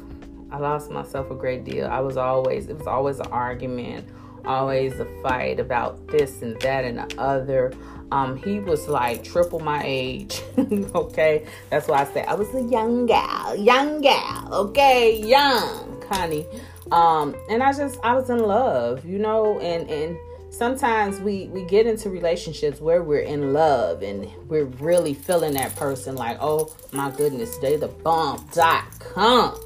I 0.51 0.59
lost 0.59 0.91
myself 0.91 1.31
a 1.31 1.35
great 1.35 1.65
deal. 1.65 1.87
I 1.87 2.01
was 2.01 2.17
always, 2.17 2.69
it 2.69 2.77
was 2.77 2.87
always 2.87 3.21
an 3.21 3.29
argument, 3.29 4.07
always 4.45 4.99
a 5.01 5.07
fight 5.23 5.61
about 5.61 6.07
this 6.09 6.43
and 6.43 6.61
that 6.61 6.85
and 6.85 6.99
the 6.99 7.21
other. 7.21 7.73
Um, 8.11 8.37
he 8.37 8.59
was 8.59 8.89
like 8.89 9.25
triple 9.25 9.61
my 9.61 9.83
age. 9.85 10.43
okay, 10.95 11.47
that's 11.71 11.89
why 11.89 12.03
I 12.03 12.05
say 12.05 12.23
I 12.25 12.35
was 12.35 12.55
a 12.55 12.63
young 12.63 13.07
gal, 13.07 13.57
young 13.57 14.03
gal. 14.03 14.49
Okay, 14.53 15.19
young, 15.19 15.99
Connie. 16.03 16.47
Um, 16.91 17.35
and 17.49 17.63
I 17.63 17.73
just, 17.73 17.99
I 18.05 18.13
was 18.15 18.29
in 18.29 18.41
love, 18.41 19.07
you 19.07 19.19
know, 19.19 19.59
and 19.61 19.89
and 19.89 20.19
sometimes 20.53 21.19
we 21.19 21.47
we 21.47 21.65
get 21.65 21.87
into 21.87 22.11
relationships 22.11 22.81
where 22.81 23.03
we're 23.03 23.21
in 23.21 23.55
love 23.55 24.03
and 24.03 24.31
we're 24.49 24.67
really 24.67 25.15
feeling 25.15 25.55
that 25.55 25.75
person 25.77 26.15
like 26.15 26.37
oh 26.41 26.73
my 26.93 27.11
goodness 27.11 27.57
they 27.59 27.77
the 27.77 27.89
bomb 27.89 28.47
dot 28.53 28.85
com 29.01 29.59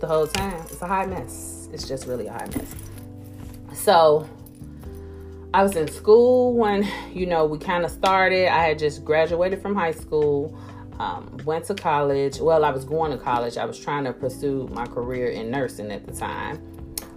the 0.00 0.06
whole 0.06 0.26
time. 0.26 0.60
It's 0.64 0.82
a 0.82 0.86
high 0.86 1.06
mess. 1.06 1.68
It's 1.72 1.88
just 1.88 2.06
really 2.06 2.26
a 2.26 2.32
high 2.32 2.46
mess. 2.54 2.74
So 3.72 4.28
i 5.54 5.62
was 5.62 5.76
in 5.76 5.86
school 5.86 6.52
when 6.52 6.86
you 7.12 7.26
know 7.26 7.46
we 7.46 7.58
kind 7.58 7.84
of 7.84 7.90
started. 7.90 8.48
I 8.48 8.64
had 8.64 8.78
just 8.78 9.04
graduated 9.04 9.62
from 9.62 9.74
high 9.74 9.92
school 9.92 10.56
um, 10.98 11.38
went 11.46 11.64
to 11.66 11.74
college. 11.74 12.38
Well 12.38 12.66
i 12.66 12.70
was 12.70 12.84
going 12.84 13.12
to 13.12 13.18
college. 13.18 13.56
I 13.56 13.64
was 13.64 13.78
trying 13.78 14.04
to 14.04 14.12
pursue 14.12 14.68
my 14.72 14.84
career 14.84 15.28
in 15.28 15.50
nursing 15.50 15.90
at 15.90 16.04
the 16.04 16.12
time 16.12 16.73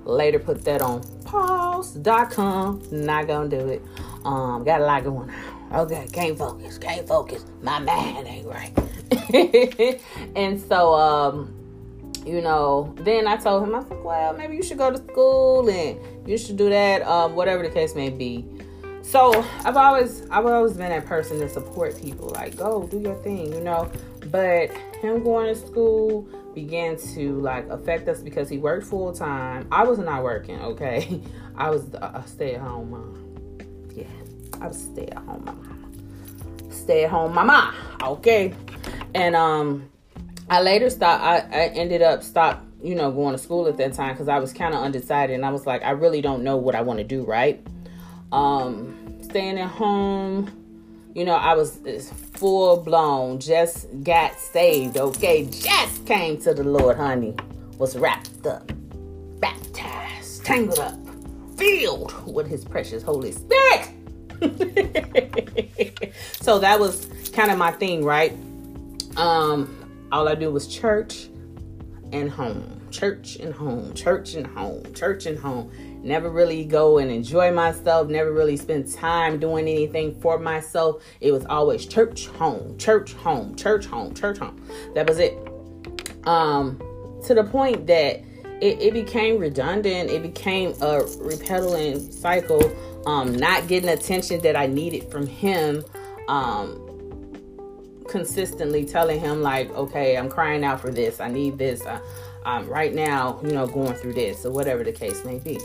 later 0.08 0.40
put 0.40 0.64
that 0.66 0.82
on 0.82 1.02
pause.com. 1.28 2.82
Not 2.92 3.28
gonna 3.28 3.50
do 3.50 3.68
it. 3.68 3.82
Um, 4.24 4.64
got 4.64 4.82
a 4.82 4.86
lot 4.86 5.04
going 5.04 5.30
on. 5.30 5.82
Okay, 5.82 6.08
can't 6.12 6.38
focus, 6.38 6.78
can't 6.78 7.08
focus. 7.08 7.46
My 7.62 7.80
mind 7.80 8.26
ain't 8.26 8.48
right. 8.48 10.02
and 10.36 10.60
so, 10.62 10.94
um, 10.94 11.54
you 12.26 12.42
know, 12.42 12.96
then 13.00 13.28
I 13.28 13.36
told 13.36 13.64
him, 13.64 13.76
I 13.76 13.84
said, 13.84 14.02
well, 14.02 14.34
maybe 14.34 14.56
you 14.56 14.64
should 14.64 14.78
go 14.78 14.92
to 14.92 14.98
school 14.98 15.70
and 15.70 16.00
you 16.28 16.38
should 16.38 16.56
do 16.56 16.70
that, 16.70 17.02
um, 17.04 17.36
whatever 17.36 17.64
the 17.64 17.70
case 17.70 17.96
may 17.96 18.10
be. 18.10 18.46
So 19.08 19.42
I've 19.64 19.78
always 19.78 20.30
I've 20.30 20.46
always 20.46 20.74
been 20.74 20.90
that 20.90 21.06
person 21.06 21.40
to 21.40 21.48
support 21.48 21.98
people, 22.02 22.28
like 22.36 22.58
go 22.58 22.86
do 22.88 23.00
your 23.00 23.16
thing, 23.24 23.54
you 23.54 23.62
know. 23.62 23.90
But 24.30 24.70
him 25.02 25.24
going 25.24 25.48
to 25.48 25.56
school, 25.56 26.28
began 26.58 26.98
to 27.14 27.40
like 27.40 27.70
affect 27.70 28.10
us 28.10 28.20
because 28.20 28.50
he 28.50 28.58
worked 28.58 28.88
full 28.88 29.14
time. 29.14 29.68
I 29.72 29.84
was 29.84 30.00
not 30.00 30.24
working, 30.24 30.60
okay? 30.60 31.22
I 31.56 31.70
was 31.70 31.86
a 31.94 32.24
stay 32.26 32.56
at 32.56 32.62
home 32.62 32.90
mom. 32.92 33.58
Yeah, 33.96 34.08
I 34.60 34.68
was 34.68 34.78
stay 34.78 35.06
at 35.06 35.20
home 35.20 35.46
mama. 35.46 36.74
Stay 36.74 37.04
at 37.04 37.12
home 37.12 37.36
mama, 37.36 37.76
okay? 38.02 38.56
And 39.14 39.36
um, 39.36 39.88
I 40.50 40.62
later 40.62 40.90
stopped. 40.90 41.24
I, 41.24 41.38
I 41.38 41.68
ended 41.68 42.02
up 42.02 42.24
stop, 42.24 42.66
you 42.82 42.96
know, 42.96 43.12
going 43.12 43.34
to 43.34 43.38
school 43.38 43.68
at 43.68 43.78
that 43.78 43.94
time 43.94 44.16
because 44.16 44.28
I 44.28 44.40
was 44.40 44.52
kind 44.52 44.74
of 44.74 44.82
undecided, 44.82 45.36
and 45.36 45.46
I 45.46 45.52
was 45.52 45.66
like, 45.66 45.84
I 45.84 45.92
really 45.92 46.22
don't 46.22 46.44
know 46.44 46.58
what 46.58 46.74
I 46.74 46.82
want 46.82 46.98
to 46.98 47.06
do, 47.06 47.24
right? 47.24 47.64
Um, 48.32 49.20
staying 49.22 49.60
at 49.60 49.70
home 49.70 50.52
you 51.18 51.26
know, 51.26 51.34
I 51.34 51.56
was 51.56 51.80
full 52.36 52.78
blown, 52.78 53.40
just 53.40 53.88
got 54.04 54.38
saved, 54.38 54.98
okay? 54.98 55.46
Just 55.46 56.06
came 56.06 56.40
to 56.42 56.54
the 56.54 56.64
Lord, 56.64 56.96
honey. 56.96 57.36
Was 57.80 57.98
wrapped 57.98 58.46
up, 58.46 58.72
baptized, 59.40 60.46
tangled 60.46 60.78
up, 60.78 60.96
filled 61.58 62.32
with 62.32 62.46
his 62.46 62.64
precious 62.64 63.02
Holy 63.02 63.32
Spirit. 63.32 63.90
so 66.42 66.60
that 66.60 66.80
was 66.80 67.08
kind 67.34 67.50
of 67.50 67.58
my 67.58 67.72
thing, 67.72 68.06
right? 68.06 68.34
Um, 69.16 70.08
all 70.12 70.30
I 70.30 70.36
do 70.36 70.52
was 70.52 70.68
church 70.68 71.30
and 72.12 72.30
home, 72.30 72.80
church 72.92 73.38
and 73.38 73.56
home, 73.56 73.92
church 73.96 74.36
and 74.36 74.46
home, 74.46 74.94
church 74.94 75.26
and 75.26 75.40
home 75.40 75.72
never 76.08 76.30
really 76.30 76.64
go 76.64 76.98
and 76.98 77.12
enjoy 77.12 77.52
myself, 77.52 78.08
never 78.08 78.32
really 78.32 78.58
spend 78.58 78.92
time 78.92 79.40
doing 79.40 79.68
anything 79.68 80.20
for 80.22 80.40
myself. 80.40 81.04
It 81.20 81.32
was 81.32 81.46
always 81.46 81.86
church, 81.86 82.28
home, 82.28 82.78
church, 82.78 83.14
home, 83.14 83.56
church, 83.56 83.86
home, 83.86 84.14
church, 84.14 84.38
home. 84.38 84.62
That 84.96 85.08
was 85.08 85.20
it. 85.20 85.38
Um, 86.26 86.82
to 87.26 87.34
the 87.34 87.44
point 87.44 87.88
that 87.88 88.24
it, 88.62 88.82
it 88.82 88.94
became 88.94 89.38
redundant, 89.38 90.10
it 90.10 90.24
became 90.24 90.74
a 90.82 91.02
repealing 91.20 92.12
cycle, 92.12 92.64
um, 93.06 93.36
not 93.36 93.68
getting 93.68 93.90
attention 93.90 94.42
that 94.42 94.56
I 94.56 94.66
needed 94.66 95.12
from 95.12 95.28
him. 95.28 95.84
Um, 96.28 96.84
consistently 98.08 98.86
telling 98.86 99.20
him 99.20 99.42
like 99.42 99.70
okay 99.72 100.16
i'm 100.16 100.30
crying 100.30 100.64
out 100.64 100.80
for 100.80 100.92
this 100.92 101.20
i 101.20 101.28
need 101.28 101.58
this 101.58 101.86
I, 101.86 102.62
right 102.62 102.94
now 102.94 103.38
you 103.44 103.52
know 103.52 103.68
going 103.68 103.96
through 103.96 104.14
this 104.14 104.46
or 104.46 104.52
whatever 104.54 104.86
the 104.86 104.94
case 104.94 105.26
may 105.26 105.40
be 105.40 105.60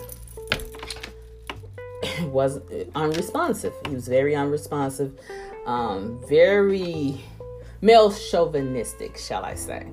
was 2.24 2.60
unresponsive. 2.94 3.74
He 3.88 3.94
was 3.94 4.08
very 4.08 4.34
unresponsive, 4.34 5.18
um, 5.66 6.20
very 6.28 7.20
male 7.80 8.12
chauvinistic, 8.12 9.18
shall 9.18 9.44
I 9.44 9.54
say. 9.54 9.86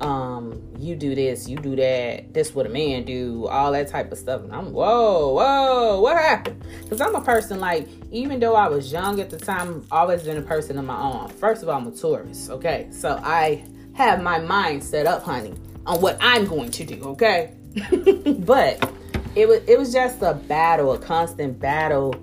Um, 0.00 0.60
you 0.78 0.96
do 0.96 1.14
this, 1.14 1.48
you 1.48 1.56
do 1.56 1.76
that, 1.76 2.34
this 2.34 2.54
what 2.54 2.66
a 2.66 2.68
man 2.68 3.04
do, 3.04 3.46
all 3.46 3.70
that 3.70 3.86
type 3.86 4.10
of 4.10 4.18
stuff. 4.18 4.42
And 4.42 4.52
I'm 4.52 4.72
whoa, 4.72 5.32
whoa, 5.34 6.00
what 6.00 6.16
happened? 6.16 6.64
Because 6.82 7.00
I'm 7.00 7.14
a 7.14 7.20
person 7.20 7.60
like, 7.60 7.88
even 8.10 8.40
though 8.40 8.56
I 8.56 8.66
was 8.66 8.90
young 8.90 9.20
at 9.20 9.30
the 9.30 9.38
time, 9.38 9.86
I've 9.92 9.92
always 9.92 10.24
been 10.24 10.38
a 10.38 10.42
person 10.42 10.76
of 10.78 10.84
my 10.84 11.00
own. 11.00 11.28
First 11.28 11.62
of 11.62 11.68
all, 11.68 11.76
I'm 11.76 11.86
a 11.86 11.92
Taurus, 11.92 12.50
okay? 12.50 12.88
So 12.90 13.20
I 13.22 13.64
have 13.94 14.22
my 14.22 14.40
mind 14.40 14.82
set 14.82 15.06
up, 15.06 15.22
honey, 15.22 15.54
on 15.86 16.00
what 16.00 16.16
I'm 16.20 16.46
going 16.46 16.72
to 16.72 16.84
do, 16.84 17.00
okay? 17.10 17.54
but 18.40 18.92
it 19.34 19.48
was 19.48 19.60
it 19.66 19.78
was 19.78 19.92
just 19.92 20.22
a 20.22 20.34
battle, 20.34 20.92
a 20.92 20.98
constant 20.98 21.58
battle 21.58 22.14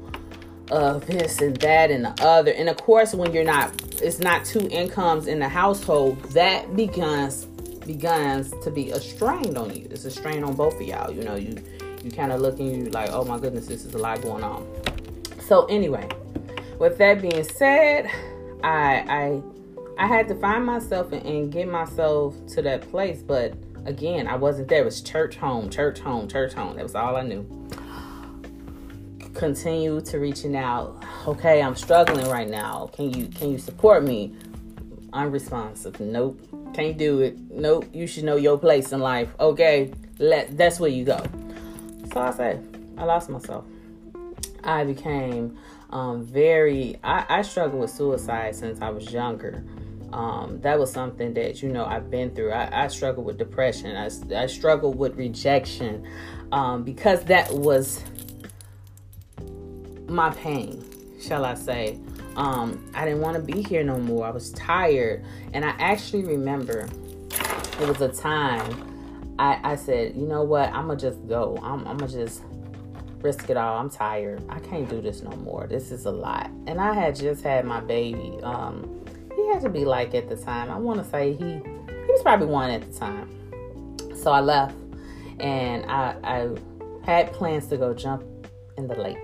of 0.72 1.06
this 1.08 1.39
and 1.42 1.58
that 1.58 1.92
and 1.92 2.06
the 2.06 2.16
other. 2.24 2.51
And 2.51 2.70
of 2.70 2.78
course, 2.78 3.13
when 3.13 3.34
you're 3.34 3.44
not, 3.44 3.74
it's 4.01 4.20
not 4.20 4.46
two 4.46 4.68
incomes 4.70 5.28
in 5.28 5.39
the 5.39 5.50
household. 5.50 6.22
That 6.34 6.75
begins 6.75 7.46
begins 7.86 8.54
to 8.63 8.70
be 8.70 8.92
a 8.92 9.00
strain 9.00 9.58
on 9.58 9.75
you. 9.75 9.88
It's 9.89 10.06
a 10.06 10.12
strain 10.12 10.44
on 10.44 10.56
both 10.56 10.75
of 10.75 10.82
y'all. 10.82 11.12
You 11.12 11.24
know, 11.24 11.36
you 11.36 11.58
you 12.04 12.12
kind 12.12 12.32
of 12.32 12.42
looking 12.42 12.68
you 12.68 12.92
like, 12.92 13.10
oh 13.12 13.24
my 13.24 13.39
goodness, 13.39 13.68
this 13.68 13.86
is 13.86 13.96
a 13.96 13.98
lot 13.98 14.22
going 14.22 14.44
on. 14.44 14.68
So 15.42 15.66
anyway, 15.66 16.08
with 16.78 16.98
that 17.00 17.22
being 17.22 17.44
said, 17.44 18.10
I 18.63 19.04
I 19.10 19.42
I 19.98 20.08
had 20.08 20.28
to 20.30 20.36
find 20.36 20.66
myself 20.66 21.12
and, 21.12 21.25
and 21.25 21.51
get 21.51 21.68
myself 21.68 22.36
to 22.54 22.62
that 22.62 22.89
place, 22.89 23.22
but 23.22 23.54
again, 23.86 24.27
I 24.27 24.36
wasn't 24.36 24.67
there. 24.67 24.81
It 24.81 24.86
was 24.86 25.01
church 25.01 25.38
home, 25.38 25.69
church 25.69 26.00
home, 26.00 26.27
church 26.27 26.53
home. 26.53 26.75
That 26.75 26.83
was 26.83 26.95
all 26.95 27.15
I 27.15 27.24
knew. 27.24 27.45
continue 29.33 30.01
to 30.01 30.19
reaching 30.19 30.55
out. 30.55 31.03
Okay, 31.27 31.62
I'm 31.62 31.75
struggling 31.75 32.27
right 32.29 32.50
now. 32.50 32.89
Can 32.93 33.13
you 33.13 33.27
can 33.27 33.51
you 33.51 33.57
support 33.57 34.03
me? 34.03 34.36
Unresponsive. 35.13 36.00
Nope. 36.00 36.39
Can't 36.74 36.98
do 36.98 37.21
it. 37.21 37.39
Nope. 37.51 37.86
You 37.93 38.07
should 38.07 38.25
know 38.25 38.36
your 38.36 38.57
place 38.57 38.91
in 38.91 39.00
life. 39.00 39.29
Okay. 39.39 39.93
Let 40.19 40.57
that's 40.57 40.79
where 40.79 40.89
you 40.89 41.05
go. 41.05 41.24
So 42.13 42.21
I 42.21 42.31
said, 42.31 42.93
I 42.98 43.05
lost 43.05 43.29
myself. 43.29 43.65
I 44.63 44.83
became 44.83 45.57
um, 45.91 46.24
very 46.24 46.98
I, 47.03 47.25
I 47.29 47.41
struggled 47.43 47.81
with 47.81 47.91
suicide 47.91 48.55
since 48.55 48.81
I 48.81 48.89
was 48.89 49.12
younger. 49.12 49.63
Um, 50.13 50.60
that 50.62 50.80
was 50.80 50.92
something 50.92 51.34
that 51.36 51.62
you 51.62 51.70
know 51.70 51.86
I've 51.86 52.10
been 52.10 52.34
through. 52.34 52.51
I, 52.51 52.86
I 52.86 52.88
struggled 52.88 53.25
with 53.25 53.38
depression. 53.38 53.96
I, 53.96 54.10
I 54.36 54.48
struggled 54.48 54.98
with 54.98 55.16
rejection 55.16 56.08
um, 56.51 56.84
because 56.84 57.24
that 57.25 57.51
was 57.54 58.04
my 60.08 60.32
pain, 60.32 60.84
shall 61.22 61.46
I 61.46 61.54
say. 61.54 62.00
Um, 62.36 62.89
I 62.94 63.06
didn't 63.06 63.22
want 63.22 63.36
to 63.36 63.54
be 63.54 63.62
here 63.62 63.84
no 63.84 63.98
more. 63.98 64.25
I 64.25 64.32
was 64.32 64.51
tired, 64.51 65.25
and 65.54 65.66
I 65.66 65.70
actually 65.80 66.24
remember 66.24 66.88
it 67.80 67.88
was 67.88 68.01
a 68.01 68.10
time 68.10 68.89
I, 69.39 69.58
I 69.63 69.75
said, 69.78 70.18
you 70.18 70.28
know 70.28 70.44
what, 70.44 70.68
I'm 70.74 70.88
gonna 70.88 71.00
just 71.00 71.25
go. 71.28 71.58
I'm, 71.63 71.88
I'm 71.88 71.98
gonna 71.98 72.12
just 72.12 72.44
risk 73.22 73.50
it 73.50 73.56
all. 73.56 73.78
I'm 73.78 73.89
tired. 73.89 74.44
I 74.50 74.60
can't 74.60 74.88
do 74.89 75.01
this 75.01 75.22
no 75.24 75.32
more. 75.38 75.66
This 75.66 75.92
is 75.92 76.06
a 76.06 76.12
lot. 76.12 76.51
And 76.68 76.80
I 76.80 76.94
had 76.94 77.16
just 77.16 77.42
had 77.42 77.63
my 77.63 77.80
baby. 77.80 78.38
Um, 78.44 79.06
he 79.39 79.48
had 79.48 79.62
to 79.62 79.69
be 79.69 79.86
like 79.86 80.13
at 80.13 80.29
the 80.29 80.36
time. 80.36 80.69
I 80.69 80.77
want 80.77 81.03
to 81.03 81.10
say 81.10 81.34
he 81.34 81.46
he 81.46 82.12
was 82.12 82.22
probably 82.22 82.48
one 82.48 82.69
at 82.69 82.81
the 82.81 82.98
time. 82.98 83.29
So 84.15 84.31
I 84.31 84.41
left, 84.41 84.75
and 85.39 85.86
I 85.86 86.15
I 86.24 86.50
had 87.05 87.31
plans 87.34 87.67
to 87.67 87.77
go 87.77 87.93
jump 87.93 88.24
in 88.77 88.88
the 88.88 88.96
lake. 88.96 89.17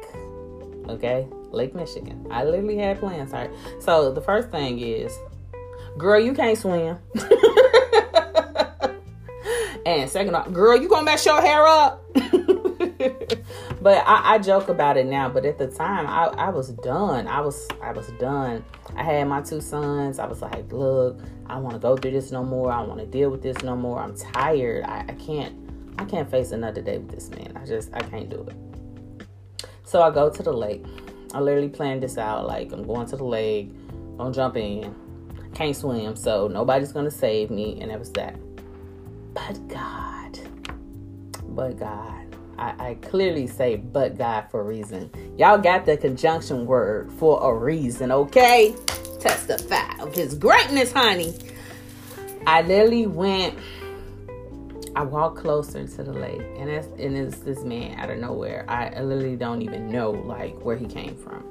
Okay, 0.88 1.28
Lake 1.52 1.76
Michigan. 1.76 2.28
I 2.30 2.44
literally 2.44 2.78
had 2.78 3.00
plans. 3.00 3.34
All 3.34 3.42
right. 3.42 3.52
So 3.80 4.12
the 4.12 4.22
first 4.22 4.50
thing 4.50 4.80
is, 4.80 5.18
girl, 5.98 6.20
you 6.20 6.34
can't 6.34 6.58
swim. 6.58 6.98
and 9.86 10.10
second 10.10 10.36
off, 10.36 10.52
girl, 10.54 10.80
you 10.80 10.88
gonna 10.88 11.06
mess 11.06 11.26
your 11.26 11.42
hair 11.42 11.66
up. 11.66 12.04
but 13.86 14.04
I, 14.08 14.34
I, 14.34 14.38
joke 14.40 14.70
about 14.70 14.98
it 14.98 15.06
now. 15.06 15.30
But 15.30 15.46
at 15.46 15.60
the 15.60 15.68
time, 15.68 16.08
I, 16.08 16.26
I 16.48 16.50
was 16.50 16.70
done. 16.70 17.28
I 17.28 17.40
was 17.40 17.68
I 17.84 17.92
was 17.92 18.08
done. 18.20 18.66
I 18.96 19.04
had 19.04 19.28
my 19.28 19.42
two 19.42 19.62
sons. 19.62 20.18
I 20.18 20.26
was 20.26 20.42
like, 20.42 20.72
look, 20.72 21.20
I 21.46 21.60
want 21.60 21.76
to 21.76 21.80
go 21.80 21.96
through 21.96 22.10
this 22.10 22.32
no 22.32 22.44
more. 22.44 22.72
I 22.72 22.82
want 22.82 23.00
to 23.00 23.06
deal 23.06 23.30
with 23.30 23.44
this 23.44 23.62
no 23.62 23.76
more. 23.76 24.00
I'm 24.00 24.18
tired. 24.18 24.86
I, 24.86 25.06
I 25.08 25.14
can't 25.14 25.56
I 26.00 26.06
can't 26.06 26.28
face 26.32 26.52
another 26.52 26.82
day 26.82 26.98
with 26.98 27.12
this 27.12 27.30
man. 27.30 27.56
I 27.56 27.64
just 27.64 27.94
I 27.94 28.00
can't 28.00 28.28
do 28.28 28.48
it. 28.50 29.68
So 29.84 30.02
I 30.02 30.10
go 30.10 30.32
to 30.32 30.42
the 30.42 30.52
lake. 30.52 30.84
I 31.36 31.40
literally 31.40 31.70
planned 31.70 32.02
this 32.02 32.18
out. 32.18 32.48
Like 32.48 32.72
I'm 32.72 32.88
going 32.88 33.06
to 33.10 33.18
the 33.18 33.24
lake. 33.24 33.70
Don't 34.18 34.34
jump 34.34 34.58
in. 34.58 34.96
Can't 35.54 35.76
swim, 35.76 36.16
so 36.16 36.48
nobody's 36.48 36.92
gonna 36.92 37.12
save 37.12 37.52
me. 37.52 37.80
And 37.82 37.92
it 37.92 38.00
was 38.00 38.12
that. 38.14 38.36
But 39.36 39.68
God. 39.68 40.40
But 41.50 41.78
God. 41.78 42.25
I, 42.58 42.90
I, 42.90 42.94
clearly 42.96 43.48
say 43.48 43.76
but 43.76 44.18
God 44.18 44.46
for 44.50 44.62
a 44.62 44.64
reason. 44.64 45.10
Y'all 45.38 45.58
got 45.58 45.86
the 45.86 45.98
conjunction 45.98 46.66
word 46.66 47.12
for 47.14 47.44
a 47.44 47.54
reason, 47.54 48.12
okay? 48.12 48.76
Testify 49.20 50.02
of 50.02 50.14
his 50.14 50.36
greatness, 50.36 50.92
honey. 50.92 51.34
I 52.48 52.62
literally 52.62 53.08
went, 53.08 53.58
I 54.96 55.04
walked 55.04 55.38
closer 55.38 55.86
to 55.86 56.04
the 56.04 56.14
lake, 56.14 56.42
and 56.58 56.70
it's, 56.70 56.88
and 57.00 57.18
it's 57.18 57.40
this 57.40 57.64
man 57.64 58.00
out 58.00 58.10
of 58.10 58.20
nowhere. 58.20 58.66
I 58.70 59.02
literally 59.02 59.36
don't 59.36 59.62
even 59.62 59.92
know 59.92 60.12
like 60.12 60.54
where 60.64 60.78
he 60.78 60.86
came 60.86 61.16
from. 61.18 61.44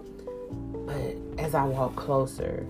But 0.87 1.42
as 1.42 1.55
I 1.55 1.64
walked 1.64 1.96
closer, 1.96 2.66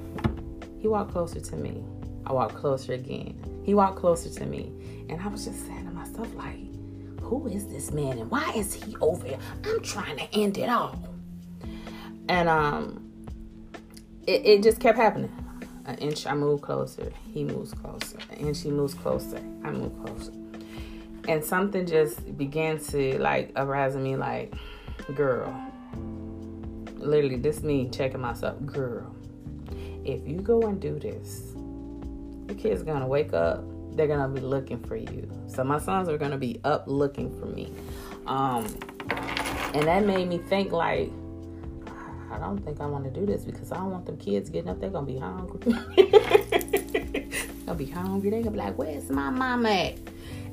he 0.80 0.88
walked 0.88 1.12
closer 1.12 1.40
to 1.40 1.56
me. 1.56 1.82
I 2.26 2.32
walked 2.32 2.54
closer 2.54 2.94
again. 2.94 3.36
He 3.64 3.74
walked 3.74 3.98
closer 3.98 4.30
to 4.30 4.46
me. 4.46 4.72
And 5.08 5.20
I 5.20 5.28
was 5.28 5.44
just 5.44 5.66
saying 5.66 5.86
to 5.86 5.90
myself, 5.92 6.34
like, 6.34 6.58
who 7.24 7.48
is 7.48 7.66
this 7.66 7.90
man 7.90 8.18
and 8.18 8.30
why 8.30 8.52
is 8.54 8.74
he 8.74 8.96
over 9.00 9.26
here? 9.26 9.38
I'm 9.64 9.80
trying 9.82 10.18
to 10.18 10.34
end 10.34 10.58
it 10.58 10.68
all. 10.68 11.02
And 12.28 12.48
um 12.48 13.10
it, 14.26 14.46
it 14.46 14.62
just 14.62 14.80
kept 14.80 14.98
happening. 14.98 15.32
An 15.86 15.96
inch 15.98 16.26
I 16.26 16.34
move 16.34 16.62
closer, 16.62 17.12
he 17.32 17.44
moves 17.44 17.74
closer. 17.74 18.18
An 18.30 18.36
inch 18.36 18.62
he 18.62 18.70
moves 18.70 18.94
closer, 18.94 19.38
I 19.64 19.70
move 19.70 19.92
closer. 20.04 20.32
And 21.26 21.44
something 21.44 21.86
just 21.86 22.36
began 22.36 22.78
to 22.78 23.18
like 23.18 23.52
arouse 23.56 23.96
me 23.96 24.16
like, 24.16 24.54
girl. 25.14 25.54
Literally, 26.96 27.36
this 27.36 27.62
me 27.62 27.88
checking 27.90 28.20
myself, 28.20 28.64
girl. 28.64 29.14
If 30.04 30.26
you 30.26 30.40
go 30.40 30.62
and 30.62 30.80
do 30.80 30.98
this, 30.98 31.52
your 32.48 32.58
kid's 32.58 32.82
gonna 32.82 33.06
wake 33.06 33.32
up 33.34 33.62
they're 33.94 34.06
gonna 34.06 34.28
be 34.28 34.40
looking 34.40 34.80
for 34.80 34.96
you. 34.96 35.28
So 35.46 35.64
my 35.64 35.78
sons 35.78 36.08
are 36.08 36.18
gonna 36.18 36.38
be 36.38 36.60
up 36.64 36.84
looking 36.86 37.38
for 37.38 37.46
me. 37.46 37.72
Um, 38.26 38.66
and 39.74 39.82
that 39.84 40.04
made 40.04 40.28
me 40.28 40.38
think 40.38 40.72
like, 40.72 41.10
I 42.30 42.38
don't 42.38 42.58
think 42.58 42.80
I 42.80 42.86
want 42.86 43.04
to 43.04 43.10
do 43.10 43.26
this 43.26 43.44
because 43.44 43.70
I 43.70 43.76
don't 43.76 43.90
want 43.90 44.06
them 44.06 44.16
kids 44.16 44.50
getting 44.50 44.70
up. 44.70 44.80
They're 44.80 44.90
gonna 44.90 45.06
be 45.06 45.18
hungry. 45.18 45.60
they'll 47.64 47.74
be 47.74 47.86
hungry. 47.86 48.30
They're 48.30 48.40
gonna 48.40 48.50
be 48.50 48.58
like, 48.58 48.76
"Where's 48.76 49.08
my 49.10 49.30
mama 49.30 49.68
at?" 49.68 49.98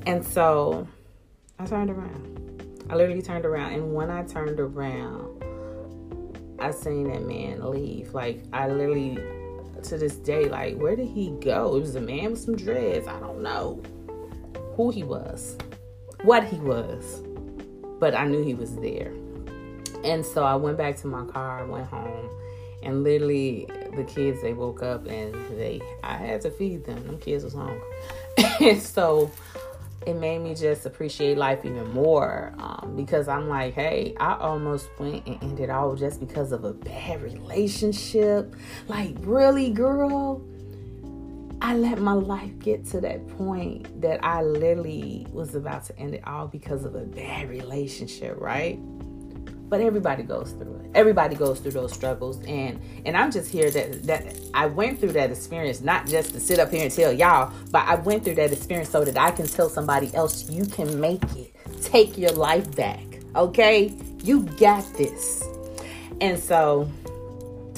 And 0.06 0.24
so 0.24 0.86
I 1.58 1.66
turned 1.66 1.90
around. 1.90 2.86
I 2.88 2.94
literally 2.94 3.22
turned 3.22 3.44
around, 3.44 3.72
and 3.72 3.94
when 3.94 4.10
I 4.10 4.22
turned 4.22 4.60
around, 4.60 5.42
I 6.60 6.70
seen 6.70 7.08
that 7.08 7.26
man 7.26 7.68
leave. 7.68 8.14
Like 8.14 8.44
I 8.52 8.68
literally 8.68 9.18
to 9.84 9.98
this 9.98 10.16
day, 10.16 10.48
like, 10.48 10.76
where 10.76 10.96
did 10.96 11.08
he 11.08 11.30
go? 11.40 11.76
It 11.76 11.80
was 11.80 11.96
a 11.96 12.00
man 12.00 12.32
with 12.32 12.40
some 12.40 12.56
dreads. 12.56 13.06
I 13.06 13.18
don't 13.20 13.42
know 13.42 13.82
who 14.76 14.90
he 14.90 15.02
was, 15.02 15.56
what 16.22 16.44
he 16.44 16.56
was, 16.56 17.22
but 17.98 18.14
I 18.14 18.26
knew 18.26 18.42
he 18.42 18.54
was 18.54 18.76
there. 18.76 19.12
And 20.04 20.24
so 20.24 20.44
I 20.44 20.56
went 20.56 20.78
back 20.78 20.96
to 20.98 21.06
my 21.06 21.24
car, 21.26 21.64
went 21.66 21.86
home, 21.86 22.28
and 22.82 23.04
literally 23.04 23.68
the 23.94 24.04
kids 24.04 24.42
they 24.42 24.52
woke 24.52 24.82
up 24.82 25.06
and 25.06 25.34
they 25.58 25.80
I 26.02 26.16
had 26.16 26.40
to 26.42 26.50
feed 26.50 26.84
them. 26.84 27.06
Them 27.06 27.18
kids 27.18 27.44
was 27.44 27.54
hungry. 27.54 27.80
and 28.60 28.82
so 28.82 29.30
it 30.06 30.14
made 30.14 30.40
me 30.40 30.54
just 30.54 30.86
appreciate 30.86 31.38
life 31.38 31.64
even 31.64 31.90
more 31.92 32.52
um, 32.58 32.94
because 32.96 33.28
I'm 33.28 33.48
like, 33.48 33.74
hey, 33.74 34.14
I 34.18 34.36
almost 34.36 34.88
went 34.98 35.26
and 35.26 35.42
ended 35.42 35.70
all 35.70 35.94
just 35.96 36.20
because 36.20 36.52
of 36.52 36.64
a 36.64 36.72
bad 36.72 37.22
relationship. 37.22 38.54
Like, 38.88 39.14
really, 39.20 39.70
girl? 39.70 40.44
I 41.60 41.76
let 41.76 42.00
my 42.00 42.14
life 42.14 42.58
get 42.58 42.84
to 42.86 43.00
that 43.02 43.26
point 43.38 44.00
that 44.00 44.24
I 44.24 44.42
literally 44.42 45.26
was 45.30 45.54
about 45.54 45.84
to 45.84 45.98
end 45.98 46.14
it 46.14 46.26
all 46.26 46.48
because 46.48 46.84
of 46.84 46.96
a 46.96 47.04
bad 47.04 47.48
relationship, 47.48 48.36
right? 48.40 48.80
But 49.72 49.80
everybody 49.80 50.22
goes 50.22 50.52
through 50.52 50.76
it 50.76 50.90
everybody 50.94 51.34
goes 51.34 51.58
through 51.58 51.70
those 51.70 51.94
struggles 51.94 52.38
and 52.44 52.78
and 53.06 53.16
i'm 53.16 53.30
just 53.30 53.50
here 53.50 53.70
that 53.70 54.02
that 54.02 54.36
i 54.52 54.66
went 54.66 55.00
through 55.00 55.12
that 55.12 55.30
experience 55.30 55.80
not 55.80 56.06
just 56.06 56.34
to 56.34 56.38
sit 56.38 56.58
up 56.58 56.70
here 56.70 56.82
and 56.82 56.92
tell 56.92 57.10
y'all 57.10 57.50
but 57.70 57.82
i 57.88 57.94
went 57.94 58.22
through 58.22 58.34
that 58.34 58.52
experience 58.52 58.90
so 58.90 59.02
that 59.02 59.16
i 59.16 59.30
can 59.30 59.46
tell 59.46 59.70
somebody 59.70 60.14
else 60.14 60.50
you 60.50 60.66
can 60.66 61.00
make 61.00 61.22
it 61.36 61.56
take 61.80 62.18
your 62.18 62.32
life 62.32 62.76
back 62.76 63.02
okay 63.34 63.90
you 64.22 64.42
got 64.42 64.84
this 64.98 65.42
and 66.20 66.38
so 66.38 66.86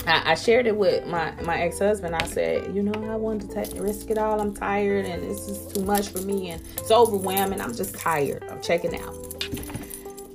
I, 0.07 0.35
shared 0.35 0.67
it 0.67 0.77
with 0.77 1.07
my, 1.07 1.33
my 1.45 1.63
ex-husband. 1.63 2.15
I 2.15 2.27
said, 2.27 2.77
you 2.77 2.83
know, 2.83 2.93
I 3.11 3.17
wanted 3.17 3.49
to 3.49 3.55
take, 3.55 3.81
risk 3.81 4.11
it 4.11 4.19
all. 4.19 4.39
I'm 4.39 4.53
tired 4.53 5.07
and 5.07 5.23
this 5.23 5.49
is 5.49 5.73
too 5.73 5.83
much 5.83 6.11
for 6.11 6.21
me 6.21 6.51
and 6.51 6.61
it's 6.77 6.91
overwhelming. 6.91 7.63
I'm 7.63 7.75
just 7.75 7.95
tired. 7.95 8.45
I'm 8.51 8.61
checking 8.61 9.01
out. 9.01 9.17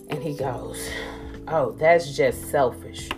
And 0.10 0.24
he 0.24 0.34
goes, 0.34 0.90
Oh, 1.52 1.72
that's 1.72 2.16
just 2.16 2.52
selfish. 2.52 3.10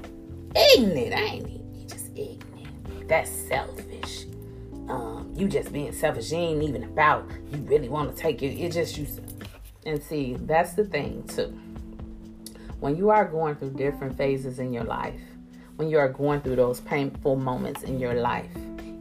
Ignorant, 0.55 1.13
I 1.13 1.21
ain't? 1.21 1.49
You 1.49 1.85
just 1.85 2.11
ignorant. 2.15 3.09
That's 3.09 3.29
selfish. 3.29 4.25
Um, 4.87 5.33
you 5.35 5.49
just 5.49 5.73
being 5.73 5.91
selfish. 5.91 6.31
You 6.31 6.37
ain't 6.37 6.63
even 6.63 6.83
about 6.83 7.29
you 7.51 7.57
really 7.63 7.89
want 7.89 8.15
to 8.15 8.21
take 8.21 8.41
it. 8.41 8.57
It 8.57 8.71
just 8.71 8.97
you. 8.97 9.05
And 9.85 10.01
see, 10.01 10.35
that's 10.39 10.73
the 10.75 10.85
thing 10.85 11.27
too. 11.27 11.47
When 12.79 12.95
you 12.95 13.09
are 13.09 13.25
going 13.25 13.55
through 13.55 13.71
different 13.71 14.17
phases 14.17 14.59
in 14.59 14.71
your 14.71 14.85
life, 14.85 15.19
when 15.75 15.89
you 15.89 15.97
are 15.97 16.07
going 16.07 16.39
through 16.39 16.55
those 16.55 16.79
painful 16.79 17.35
moments 17.35 17.83
in 17.83 17.99
your 17.99 18.13
life, 18.13 18.51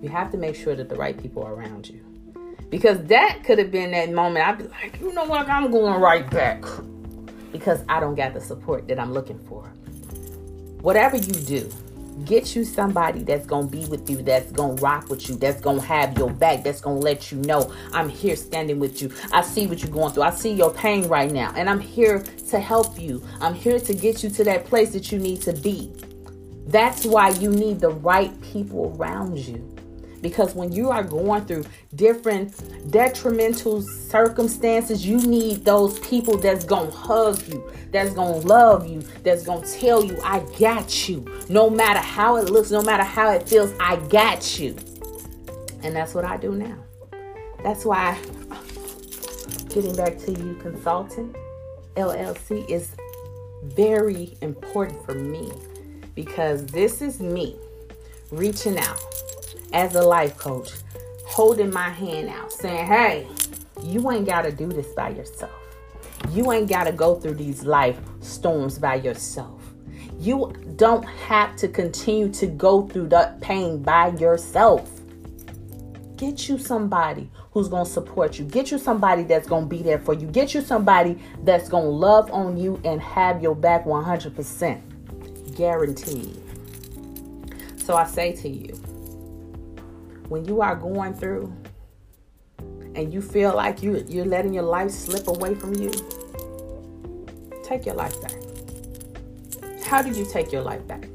you 0.02 0.08
have 0.08 0.32
to 0.32 0.38
make 0.38 0.56
sure 0.56 0.74
that 0.74 0.88
the 0.88 0.96
right 0.96 1.16
people 1.16 1.44
are 1.44 1.54
around 1.54 1.88
you. 1.88 2.04
Because 2.68 3.00
that 3.04 3.44
could 3.44 3.58
have 3.58 3.70
been 3.70 3.92
that 3.92 4.10
moment 4.10 4.48
I'd 4.48 4.58
be 4.58 4.64
like, 4.64 5.00
you 5.00 5.12
know 5.12 5.24
what, 5.24 5.48
I'm 5.48 5.70
going 5.70 6.00
right 6.00 6.28
back 6.30 6.64
because 7.52 7.82
I 7.88 8.00
don't 8.00 8.14
got 8.14 8.34
the 8.34 8.40
support 8.40 8.88
that 8.88 8.98
I'm 8.98 9.12
looking 9.12 9.38
for. 9.38 9.64
Whatever 10.82 11.16
you 11.16 11.32
do, 11.32 11.70
Get 12.24 12.54
you 12.54 12.64
somebody 12.64 13.22
that's 13.22 13.46
gonna 13.46 13.66
be 13.66 13.86
with 13.86 14.10
you, 14.10 14.20
that's 14.20 14.52
gonna 14.52 14.74
rock 14.74 15.08
with 15.08 15.28
you, 15.28 15.36
that's 15.36 15.60
gonna 15.60 15.80
have 15.80 16.18
your 16.18 16.30
back, 16.30 16.62
that's 16.62 16.80
gonna 16.80 16.98
let 16.98 17.32
you 17.32 17.38
know 17.38 17.72
I'm 17.92 18.08
here 18.08 18.36
standing 18.36 18.78
with 18.78 19.00
you. 19.00 19.10
I 19.32 19.40
see 19.42 19.66
what 19.66 19.82
you're 19.82 19.92
going 19.92 20.12
through. 20.12 20.24
I 20.24 20.30
see 20.30 20.52
your 20.52 20.72
pain 20.72 21.08
right 21.08 21.30
now, 21.30 21.52
and 21.56 21.70
I'm 21.70 21.80
here 21.80 22.22
to 22.50 22.60
help 22.60 22.98
you. 22.98 23.22
I'm 23.40 23.54
here 23.54 23.80
to 23.80 23.94
get 23.94 24.22
you 24.22 24.28
to 24.30 24.44
that 24.44 24.66
place 24.66 24.92
that 24.92 25.10
you 25.10 25.18
need 25.18 25.40
to 25.42 25.54
be. 25.54 25.92
That's 26.66 27.06
why 27.06 27.30
you 27.30 27.50
need 27.50 27.80
the 27.80 27.90
right 27.90 28.38
people 28.42 28.94
around 28.98 29.38
you 29.38 29.79
because 30.20 30.54
when 30.54 30.72
you 30.72 30.90
are 30.90 31.02
going 31.02 31.44
through 31.46 31.64
different 31.94 32.90
detrimental 32.90 33.82
circumstances, 33.82 35.06
you 35.06 35.18
need 35.18 35.64
those 35.64 35.98
people 36.00 36.36
that's 36.36 36.64
to 36.64 36.96
hug 36.96 37.46
you, 37.48 37.70
that's 37.90 38.14
to 38.14 38.46
love 38.46 38.86
you, 38.86 39.00
that's 39.22 39.44
to 39.44 39.60
tell 39.80 40.04
you, 40.04 40.18
I 40.22 40.40
got 40.58 41.08
you. 41.08 41.24
No 41.48 41.70
matter 41.70 42.00
how 42.00 42.36
it 42.36 42.50
looks, 42.50 42.70
no 42.70 42.82
matter 42.82 43.02
how 43.04 43.32
it 43.32 43.48
feels, 43.48 43.72
I 43.80 43.96
got 44.08 44.58
you. 44.58 44.76
And 45.82 45.96
that's 45.96 46.14
what 46.14 46.24
I 46.24 46.36
do 46.36 46.52
now. 46.52 46.76
That's 47.62 47.84
why 47.84 48.18
getting 49.68 49.94
back 49.94 50.18
to 50.18 50.32
you 50.32 50.56
consultant 50.60 51.36
LLC 51.96 52.68
is 52.68 52.94
very 53.62 54.36
important 54.40 55.04
for 55.04 55.14
me 55.14 55.52
because 56.14 56.66
this 56.66 57.02
is 57.02 57.20
me 57.20 57.56
reaching 58.30 58.78
out 58.78 59.00
as 59.72 59.94
a 59.94 60.02
life 60.02 60.36
coach, 60.36 60.70
holding 61.26 61.72
my 61.72 61.88
hand 61.88 62.28
out, 62.28 62.52
saying, 62.52 62.86
Hey, 62.86 63.26
you 63.82 64.10
ain't 64.10 64.26
got 64.26 64.42
to 64.42 64.52
do 64.52 64.68
this 64.68 64.88
by 64.94 65.10
yourself. 65.10 65.52
You 66.30 66.52
ain't 66.52 66.68
got 66.68 66.84
to 66.84 66.92
go 66.92 67.14
through 67.14 67.34
these 67.34 67.64
life 67.64 67.98
storms 68.20 68.78
by 68.78 68.96
yourself. 68.96 69.60
You 70.18 70.52
don't 70.76 71.04
have 71.04 71.56
to 71.56 71.68
continue 71.68 72.28
to 72.32 72.46
go 72.46 72.86
through 72.86 73.08
that 73.08 73.40
pain 73.40 73.82
by 73.82 74.08
yourself. 74.08 75.00
Get 76.16 76.48
you 76.48 76.58
somebody 76.58 77.30
who's 77.52 77.68
going 77.68 77.86
to 77.86 77.90
support 77.90 78.38
you. 78.38 78.44
Get 78.44 78.70
you 78.70 78.78
somebody 78.78 79.22
that's 79.22 79.48
going 79.48 79.64
to 79.64 79.68
be 79.68 79.82
there 79.82 79.98
for 79.98 80.12
you. 80.12 80.26
Get 80.26 80.52
you 80.52 80.60
somebody 80.60 81.18
that's 81.42 81.70
going 81.70 81.84
to 81.84 81.90
love 81.90 82.30
on 82.30 82.58
you 82.58 82.78
and 82.84 83.00
have 83.00 83.42
your 83.42 83.54
back 83.54 83.86
100%. 83.86 85.56
Guaranteed. 85.56 86.36
So 87.78 87.96
I 87.96 88.04
say 88.04 88.32
to 88.36 88.48
you, 88.48 88.78
when 90.30 90.44
you 90.44 90.62
are 90.62 90.76
going 90.76 91.12
through 91.12 91.52
and 92.94 93.12
you 93.12 93.20
feel 93.20 93.54
like 93.54 93.82
you 93.82 94.04
you're 94.08 94.24
letting 94.24 94.54
your 94.54 94.62
life 94.62 94.90
slip 94.90 95.26
away 95.26 95.54
from 95.56 95.74
you, 95.74 95.90
take 97.64 97.84
your 97.84 97.96
life 97.96 98.14
back. 98.22 98.36
How 99.84 100.00
do 100.02 100.10
you 100.10 100.24
take 100.32 100.52
your 100.52 100.62
life 100.62 100.86
back? 100.86 101.08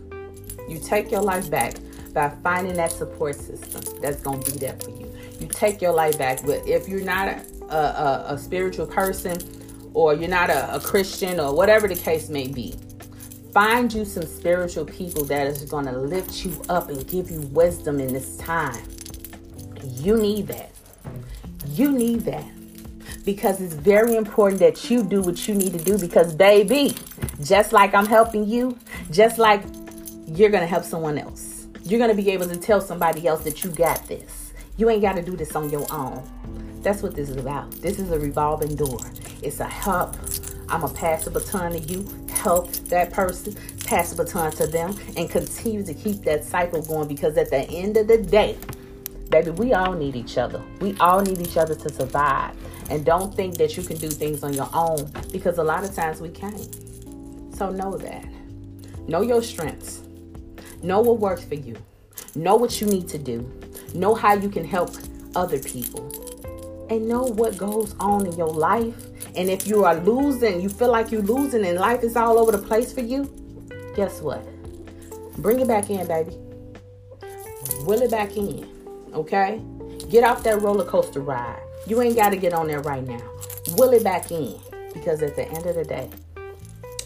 You 0.67 0.80
take 0.80 1.12
your 1.12 1.21
life 1.21 1.49
back 1.49 1.75
by 2.13 2.30
finding 2.43 2.73
that 2.75 2.91
support 2.91 3.36
system 3.36 4.01
that's 4.01 4.21
going 4.21 4.41
to 4.41 4.51
be 4.51 4.58
there 4.58 4.78
for 4.82 4.89
you. 4.91 5.10
You 5.39 5.47
take 5.47 5.82
your 5.82 5.93
life 5.93 6.17
back, 6.17 6.45
but 6.45 6.67
if 6.67 6.89
you're 6.89 7.04
not 7.04 7.30
a, 7.30 7.73
a, 7.73 8.25
a 8.34 8.38
spiritual 8.38 8.86
person 8.86 9.38
or 9.93 10.13
you're 10.13 10.30
not 10.30 10.49
a, 10.49 10.75
a 10.75 10.80
Christian 10.82 11.39
or 11.39 11.56
whatever 11.56 11.88
the 11.88 11.95
case 11.95 12.28
may 12.28 12.49
be, 12.49 12.75
find 13.54 13.93
you 13.93 14.04
some 14.04 14.25
spiritual 14.25 14.84
people 14.84 15.23
that 15.25 15.47
is 15.47 15.63
going 15.63 15.86
to 15.86 15.97
lift 15.97 16.43
you 16.43 16.62
up 16.67 16.89
and 16.89 17.08
give 17.08 17.32
you 17.32 17.39
wisdom 17.54 18.01
in 18.01 18.12
this 18.12 18.36
time. 18.36 18.84
You 19.86 20.17
need 20.17 20.48
that. 20.48 20.71
You 21.67 21.91
need 21.91 22.21
that. 22.21 22.45
Because 23.24 23.60
it's 23.62 23.74
very 23.74 24.15
important 24.15 24.60
that 24.60 24.89
you 24.89 25.04
do 25.04 25.21
what 25.21 25.48
you 25.48 25.56
need 25.56 25.74
to 25.74 25.84
do. 25.84 25.98
Because, 25.98 26.34
baby, 26.34 26.95
just 27.41 27.74
like 27.74 27.93
I'm 27.93 28.06
helping 28.06 28.48
you, 28.48 28.78
just 29.12 29.38
like 29.38 29.63
you're 30.28 30.50
to 30.62 30.67
help 30.67 30.84
someone 30.84 31.17
else, 31.17 31.67
you're 31.84 32.00
to 32.15 32.21
be 32.21 32.32
able 32.32 32.48
to 32.48 32.58
tell 32.58 32.82
somebody 32.82 33.28
else 33.28 33.43
that 33.43 33.63
you 33.63 33.71
got 33.71 34.08
this. 34.08 34.54
You 34.78 34.89
ain't 34.89 35.02
got 35.02 35.15
to 35.15 35.21
do 35.21 35.36
this 35.36 35.56
on 35.56 35.69
your 35.69 35.86
own. 35.91 36.24
That's 36.82 37.02
what 37.02 37.15
this 37.15 37.30
is 37.30 37.38
about. 37.38 37.71
This 37.71 37.98
is 37.98 38.12
a 38.12 38.19
revolving 38.19 38.76
door. 38.76 39.00
It's 39.41 39.60
a 39.60 39.65
help. 39.65 40.15
I'm 40.69 40.82
to 40.82 40.88
pass 40.89 41.26
the 41.26 41.32
baton 41.32 41.71
to 41.74 41.80
you, 41.80 42.08
help 42.30 42.71
that 42.89 43.13
person, 43.13 43.56
pass 43.86 44.12
the 44.12 44.24
baton 44.24 44.52
to 44.54 44.67
them, 44.67 44.95
and 45.15 45.30
continue 45.30 45.84
to 45.84 45.93
keep 45.93 46.24
that 46.24 46.43
cycle 46.43 46.82
going 46.82 47.08
because 47.08 47.38
at 47.38 47.50
the 47.50 47.62
end 47.69 47.98
of 47.98 48.08
the 48.08 48.17
day, 48.17 48.58
Baby, 49.36 49.52
we 49.52 49.74
all 49.74 49.91
need 49.91 50.15
each 50.15 50.38
other. 50.38 50.63
We 50.80 50.95
all 50.98 51.19
need 51.19 51.41
each 51.41 51.58
other 51.58 51.76
to 51.76 51.89
survive. 51.89 52.56
And 52.89 53.04
don't 53.04 53.36
think 53.36 53.58
that 53.58 53.76
you 53.76 53.84
can 53.84 53.98
do 53.98 54.08
things 54.08 54.45
on 54.45 54.54
your 54.54 54.69
own 54.74 55.12
because 55.30 55.58
a 55.58 55.63
lot 55.63 55.84
of 55.84 55.93
times 55.93 56.21
we 56.21 56.30
can't. 56.30 56.74
So 57.54 57.69
know 57.69 57.98
that. 57.98 58.26
Know 59.10 59.24
your 59.24 59.43
strengths. 59.43 60.04
Know 60.82 61.02
what 61.02 61.19
works 61.19 61.43
for 61.43 61.56
you. 61.56 61.76
Know 62.34 62.56
what 62.56 62.80
you 62.80 62.88
need 62.88 63.10
to 63.10 63.17
do. 63.17 63.41
Know 63.93 64.15
how 64.15 64.36
you 64.36 64.48
can 64.48 64.63
help 64.63 64.91
other 65.36 65.60
people. 65.60 66.08
And 66.89 67.06
know 67.06 67.24
what 67.24 67.58
goes 67.58 67.93
on 68.00 68.26
in 68.28 68.38
your 68.38 68.54
life. 68.54 68.95
And 69.36 69.50
if 69.50 69.67
you 69.67 69.84
are 69.84 69.95
losing, 69.95 70.62
you 70.62 70.69
feel 70.69 70.93
like 70.93 71.12
you're 71.12 71.21
losing 71.21 71.65
and 71.65 71.78
life 71.78 72.06
is 72.06 72.15
all 72.15 72.39
over 72.39 72.54
the 72.54 72.65
place 72.65 72.93
for 72.93 73.02
you, 73.02 73.26
guess 73.98 74.21
what? 74.21 74.48
Bring 75.39 75.60
it 75.60 75.67
back 75.67 75.89
in, 75.89 76.08
baby. 76.08 76.38
Will 77.82 78.02
it 78.02 78.12
back 78.12 78.38
in 78.38 78.74
okay? 79.15 79.62
Get 80.10 80.23
off 80.23 80.43
that 80.43 80.62
roller 80.62 80.86
coaster 80.86 81.21
ride. 81.21 81.62
You 81.88 82.01
ain't 82.01 82.15
got 82.15 82.30
to 82.30 82.38
get 82.38 82.54
on 82.54 82.67
there 82.67 82.82
right 82.82 83.06
now. 83.06 83.21
Will 83.78 83.91
it 83.93 84.04
back 84.04 84.32
in 84.32 84.60
because 84.93 85.21
at 85.21 85.36
the 85.36 85.47
end 85.47 85.65
of 85.65 85.75
the 85.75 85.84
day, 85.84 86.10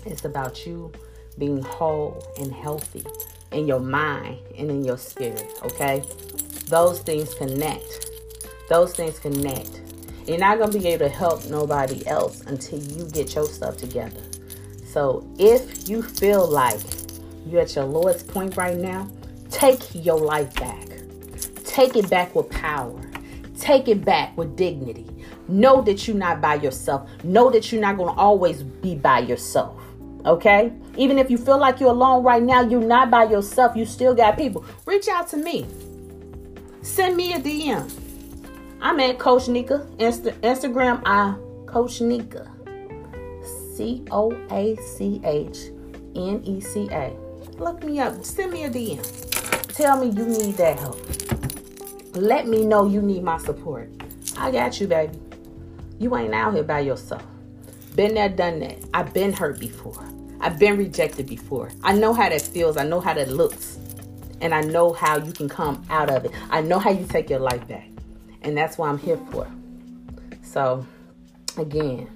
it's 0.05 0.25
about 0.25 0.65
you 0.65 0.91
being 1.37 1.61
whole 1.61 2.23
and 2.39 2.53
healthy 2.53 3.05
in 3.51 3.67
your 3.67 3.79
mind 3.79 4.39
and 4.57 4.69
in 4.69 4.83
your 4.83 4.97
spirit, 4.97 5.47
okay? 5.63 6.03
Those 6.67 6.99
things 6.99 7.33
connect. 7.33 8.09
Those 8.69 8.93
things 8.93 9.17
connect. 9.19 9.81
You're 10.27 10.37
not 10.37 10.59
going 10.59 10.71
to 10.71 10.79
be 10.79 10.87
able 10.89 11.07
to 11.07 11.11
help 11.11 11.45
nobody 11.45 12.05
else 12.05 12.41
until 12.41 12.79
you 12.79 13.09
get 13.09 13.33
your 13.33 13.45
stuff 13.47 13.77
together. 13.77 14.21
So 14.85 15.27
if 15.39 15.89
you 15.89 16.03
feel 16.03 16.47
like 16.47 16.79
you're 17.47 17.61
at 17.61 17.75
your 17.75 17.85
lowest 17.85 18.27
point 18.27 18.57
right 18.57 18.77
now, 18.77 19.09
take 19.49 19.79
your 19.95 20.19
life 20.19 20.53
back. 20.55 20.87
Take 21.69 21.95
it 21.95 22.09
back 22.09 22.33
with 22.33 22.49
power. 22.49 22.99
Take 23.55 23.87
it 23.87 24.03
back 24.03 24.35
with 24.35 24.55
dignity. 24.55 25.05
Know 25.47 25.83
that 25.83 26.07
you're 26.07 26.17
not 26.17 26.41
by 26.41 26.55
yourself. 26.55 27.07
Know 27.23 27.51
that 27.51 27.71
you're 27.71 27.79
not 27.79 27.95
going 27.95 28.11
to 28.11 28.19
always 28.19 28.63
be 28.63 28.95
by 28.95 29.19
yourself. 29.19 29.79
Okay? 30.25 30.73
Even 30.97 31.19
if 31.19 31.29
you 31.29 31.37
feel 31.37 31.59
like 31.59 31.79
you're 31.79 31.91
alone 31.91 32.23
right 32.23 32.41
now, 32.41 32.61
you're 32.61 32.81
not 32.81 33.11
by 33.11 33.25
yourself. 33.25 33.75
You 33.75 33.85
still 33.85 34.15
got 34.15 34.35
people. 34.35 34.65
Reach 34.87 35.07
out 35.07 35.27
to 35.29 35.37
me. 35.37 35.67
Send 36.81 37.15
me 37.15 37.33
a 37.33 37.39
DM. 37.39 37.87
I'm 38.81 38.99
at 38.99 39.19
Coach 39.19 39.47
Nika. 39.47 39.85
Insta- 39.99 40.33
Instagram, 40.39 41.03
I 41.05 41.35
Coach 41.67 42.01
Nika. 42.01 42.49
C 43.75 44.03
O 44.09 44.31
A 44.49 44.75
C 44.77 45.21
H 45.23 45.67
N 46.15 46.41
E 46.43 46.61
C 46.61 46.89
A. 46.91 47.15
Look 47.59 47.83
me 47.83 47.99
up. 47.99 48.25
Send 48.25 48.53
me 48.53 48.63
a 48.63 48.69
DM. 48.71 49.67
Tell 49.75 50.03
me 50.03 50.07
you 50.07 50.25
need 50.25 50.57
that 50.57 50.79
help. 50.79 50.99
Let 52.13 52.47
me 52.47 52.65
know 52.65 52.87
you 52.87 53.01
need 53.01 53.23
my 53.23 53.37
support. 53.37 53.91
I 54.37 54.49
got 54.51 54.81
you, 54.81 54.87
baby. 54.87 55.19
You 55.99 56.15
ain't 56.17 56.33
out 56.33 56.55
here 56.55 56.63
by 56.63 56.79
yourself. 56.79 57.23
Been 57.95 58.15
there, 58.15 58.29
done 58.29 58.59
that. 58.59 58.77
I've 58.93 59.13
been 59.13 59.31
hurt 59.31 59.59
before. 59.59 60.03
I've 60.41 60.57
been 60.57 60.77
rejected 60.77 61.27
before. 61.27 61.69
I 61.83 61.93
know 61.93 62.13
how 62.13 62.29
that 62.29 62.41
feels. 62.41 62.77
I 62.77 62.83
know 62.83 62.99
how 62.99 63.13
that 63.13 63.29
looks. 63.29 63.77
And 64.41 64.55
I 64.55 64.61
know 64.61 64.93
how 64.93 65.17
you 65.17 65.31
can 65.31 65.49
come 65.49 65.85
out 65.89 66.09
of 66.09 66.25
it. 66.25 66.31
I 66.49 66.61
know 66.61 66.79
how 66.79 66.89
you 66.89 67.05
take 67.05 67.29
your 67.29 67.39
life 67.39 67.67
back. 67.67 67.87
And 68.41 68.57
that's 68.57 68.77
what 68.77 68.89
I'm 68.89 68.97
here 68.97 69.19
for. 69.31 69.47
So, 70.41 70.87
again, 71.57 72.09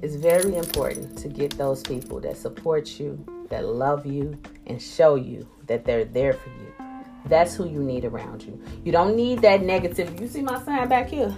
it's 0.00 0.14
very 0.14 0.56
important 0.56 1.18
to 1.18 1.28
get 1.28 1.58
those 1.58 1.82
people 1.82 2.20
that 2.20 2.36
support 2.36 2.98
you, 2.98 3.22
that 3.50 3.66
love 3.66 4.06
you, 4.06 4.38
and 4.66 4.80
show 4.80 5.16
you 5.16 5.46
that 5.66 5.84
they're 5.84 6.04
there 6.04 6.32
for 6.32 6.48
you. 6.48 6.81
That's 7.26 7.54
who 7.54 7.68
you 7.68 7.82
need 7.82 8.04
around 8.04 8.42
you. 8.42 8.60
You 8.84 8.92
don't 8.92 9.16
need 9.16 9.40
that 9.42 9.60
negativity. 9.60 10.20
You 10.20 10.28
see 10.28 10.42
my 10.42 10.62
sign 10.64 10.88
back 10.88 11.08
here? 11.08 11.34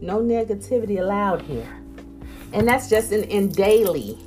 No 0.00 0.18
negativity 0.18 0.98
allowed 1.00 1.42
here. 1.42 1.68
And 2.52 2.66
that's 2.66 2.88
just 2.88 3.12
in, 3.12 3.24
in 3.24 3.50
daily. 3.50 4.18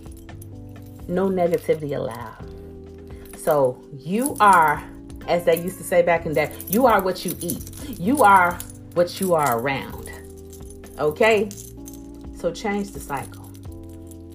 No 1.07 1.27
negativity 1.27 1.95
allowed. 1.95 2.45
So 3.37 3.81
you 3.97 4.35
are, 4.39 4.83
as 5.27 5.45
they 5.45 5.61
used 5.61 5.77
to 5.79 5.83
say 5.83 6.01
back 6.01 6.25
in 6.25 6.33
that, 6.33 6.53
you 6.69 6.85
are 6.85 7.01
what 7.01 7.25
you 7.25 7.35
eat. 7.41 7.99
You 7.99 8.23
are 8.23 8.53
what 8.93 9.19
you 9.19 9.33
are 9.33 9.59
around. 9.59 10.11
Okay? 10.99 11.49
So 12.35 12.51
change 12.51 12.91
the 12.91 12.99
cycle. 12.99 13.51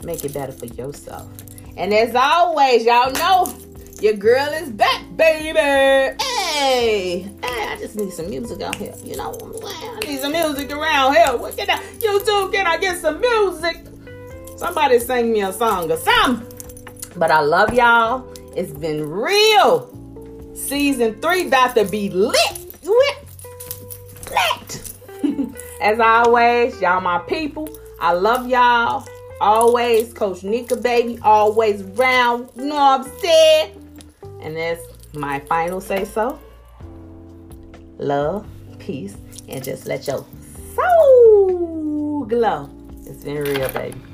Make 0.02 0.24
it 0.24 0.34
better 0.34 0.52
for 0.52 0.66
yourself. 0.66 1.30
And 1.76 1.92
as 1.92 2.14
always, 2.14 2.84
y'all 2.84 3.12
know 3.12 3.54
your 4.00 4.14
girl 4.14 4.48
is 4.52 4.70
back, 4.70 5.04
baby. 5.16 6.16
Hey, 6.58 7.18
hey, 7.18 7.66
I 7.68 7.76
just 7.78 7.96
need 7.96 8.14
some 8.14 8.30
music 8.30 8.62
out 8.62 8.76
here. 8.76 8.94
You 9.04 9.14
know? 9.18 9.30
I 9.62 10.00
need 10.06 10.20
some 10.20 10.32
music 10.32 10.72
around 10.72 11.12
here. 11.12 11.36
What 11.36 11.54
can 11.54 11.68
I, 11.68 11.76
YouTube, 11.98 12.50
can 12.50 12.66
I 12.66 12.78
get 12.78 12.96
some 12.96 13.20
music? 13.20 13.84
Somebody 14.56 14.98
sing 14.98 15.34
me 15.34 15.42
a 15.42 15.52
song 15.52 15.92
or 15.92 15.98
something. 15.98 16.48
But 17.14 17.30
I 17.30 17.40
love 17.40 17.74
y'all. 17.74 18.26
It's 18.56 18.72
been 18.72 19.06
real. 19.06 19.92
Season 20.54 21.20
three 21.20 21.46
about 21.46 21.74
to 21.74 21.84
be 21.84 22.08
lit. 22.08 22.34
Lit. 22.82 23.18
Lit. 24.30 25.54
As 25.82 26.00
always, 26.00 26.80
y'all 26.80 27.02
my 27.02 27.18
people. 27.18 27.68
I 28.00 28.12
love 28.12 28.48
y'all. 28.48 29.06
Always, 29.42 30.14
Coach 30.14 30.42
Nika, 30.42 30.76
baby. 30.76 31.18
Always 31.20 31.82
round. 31.82 32.48
You 32.56 32.64
know 32.64 32.76
what 32.76 33.00
I'm 33.02 33.18
saying? 33.18 34.00
And 34.40 34.56
that's 34.56 34.80
my 35.12 35.40
final 35.40 35.82
say 35.82 36.06
so. 36.06 36.40
Love, 37.98 38.46
peace, 38.78 39.16
and 39.48 39.64
just 39.64 39.86
let 39.86 40.06
your 40.06 40.24
soul 40.74 42.24
glow. 42.26 42.68
It's 43.06 43.24
been 43.24 43.42
real, 43.42 43.68
baby. 43.70 44.05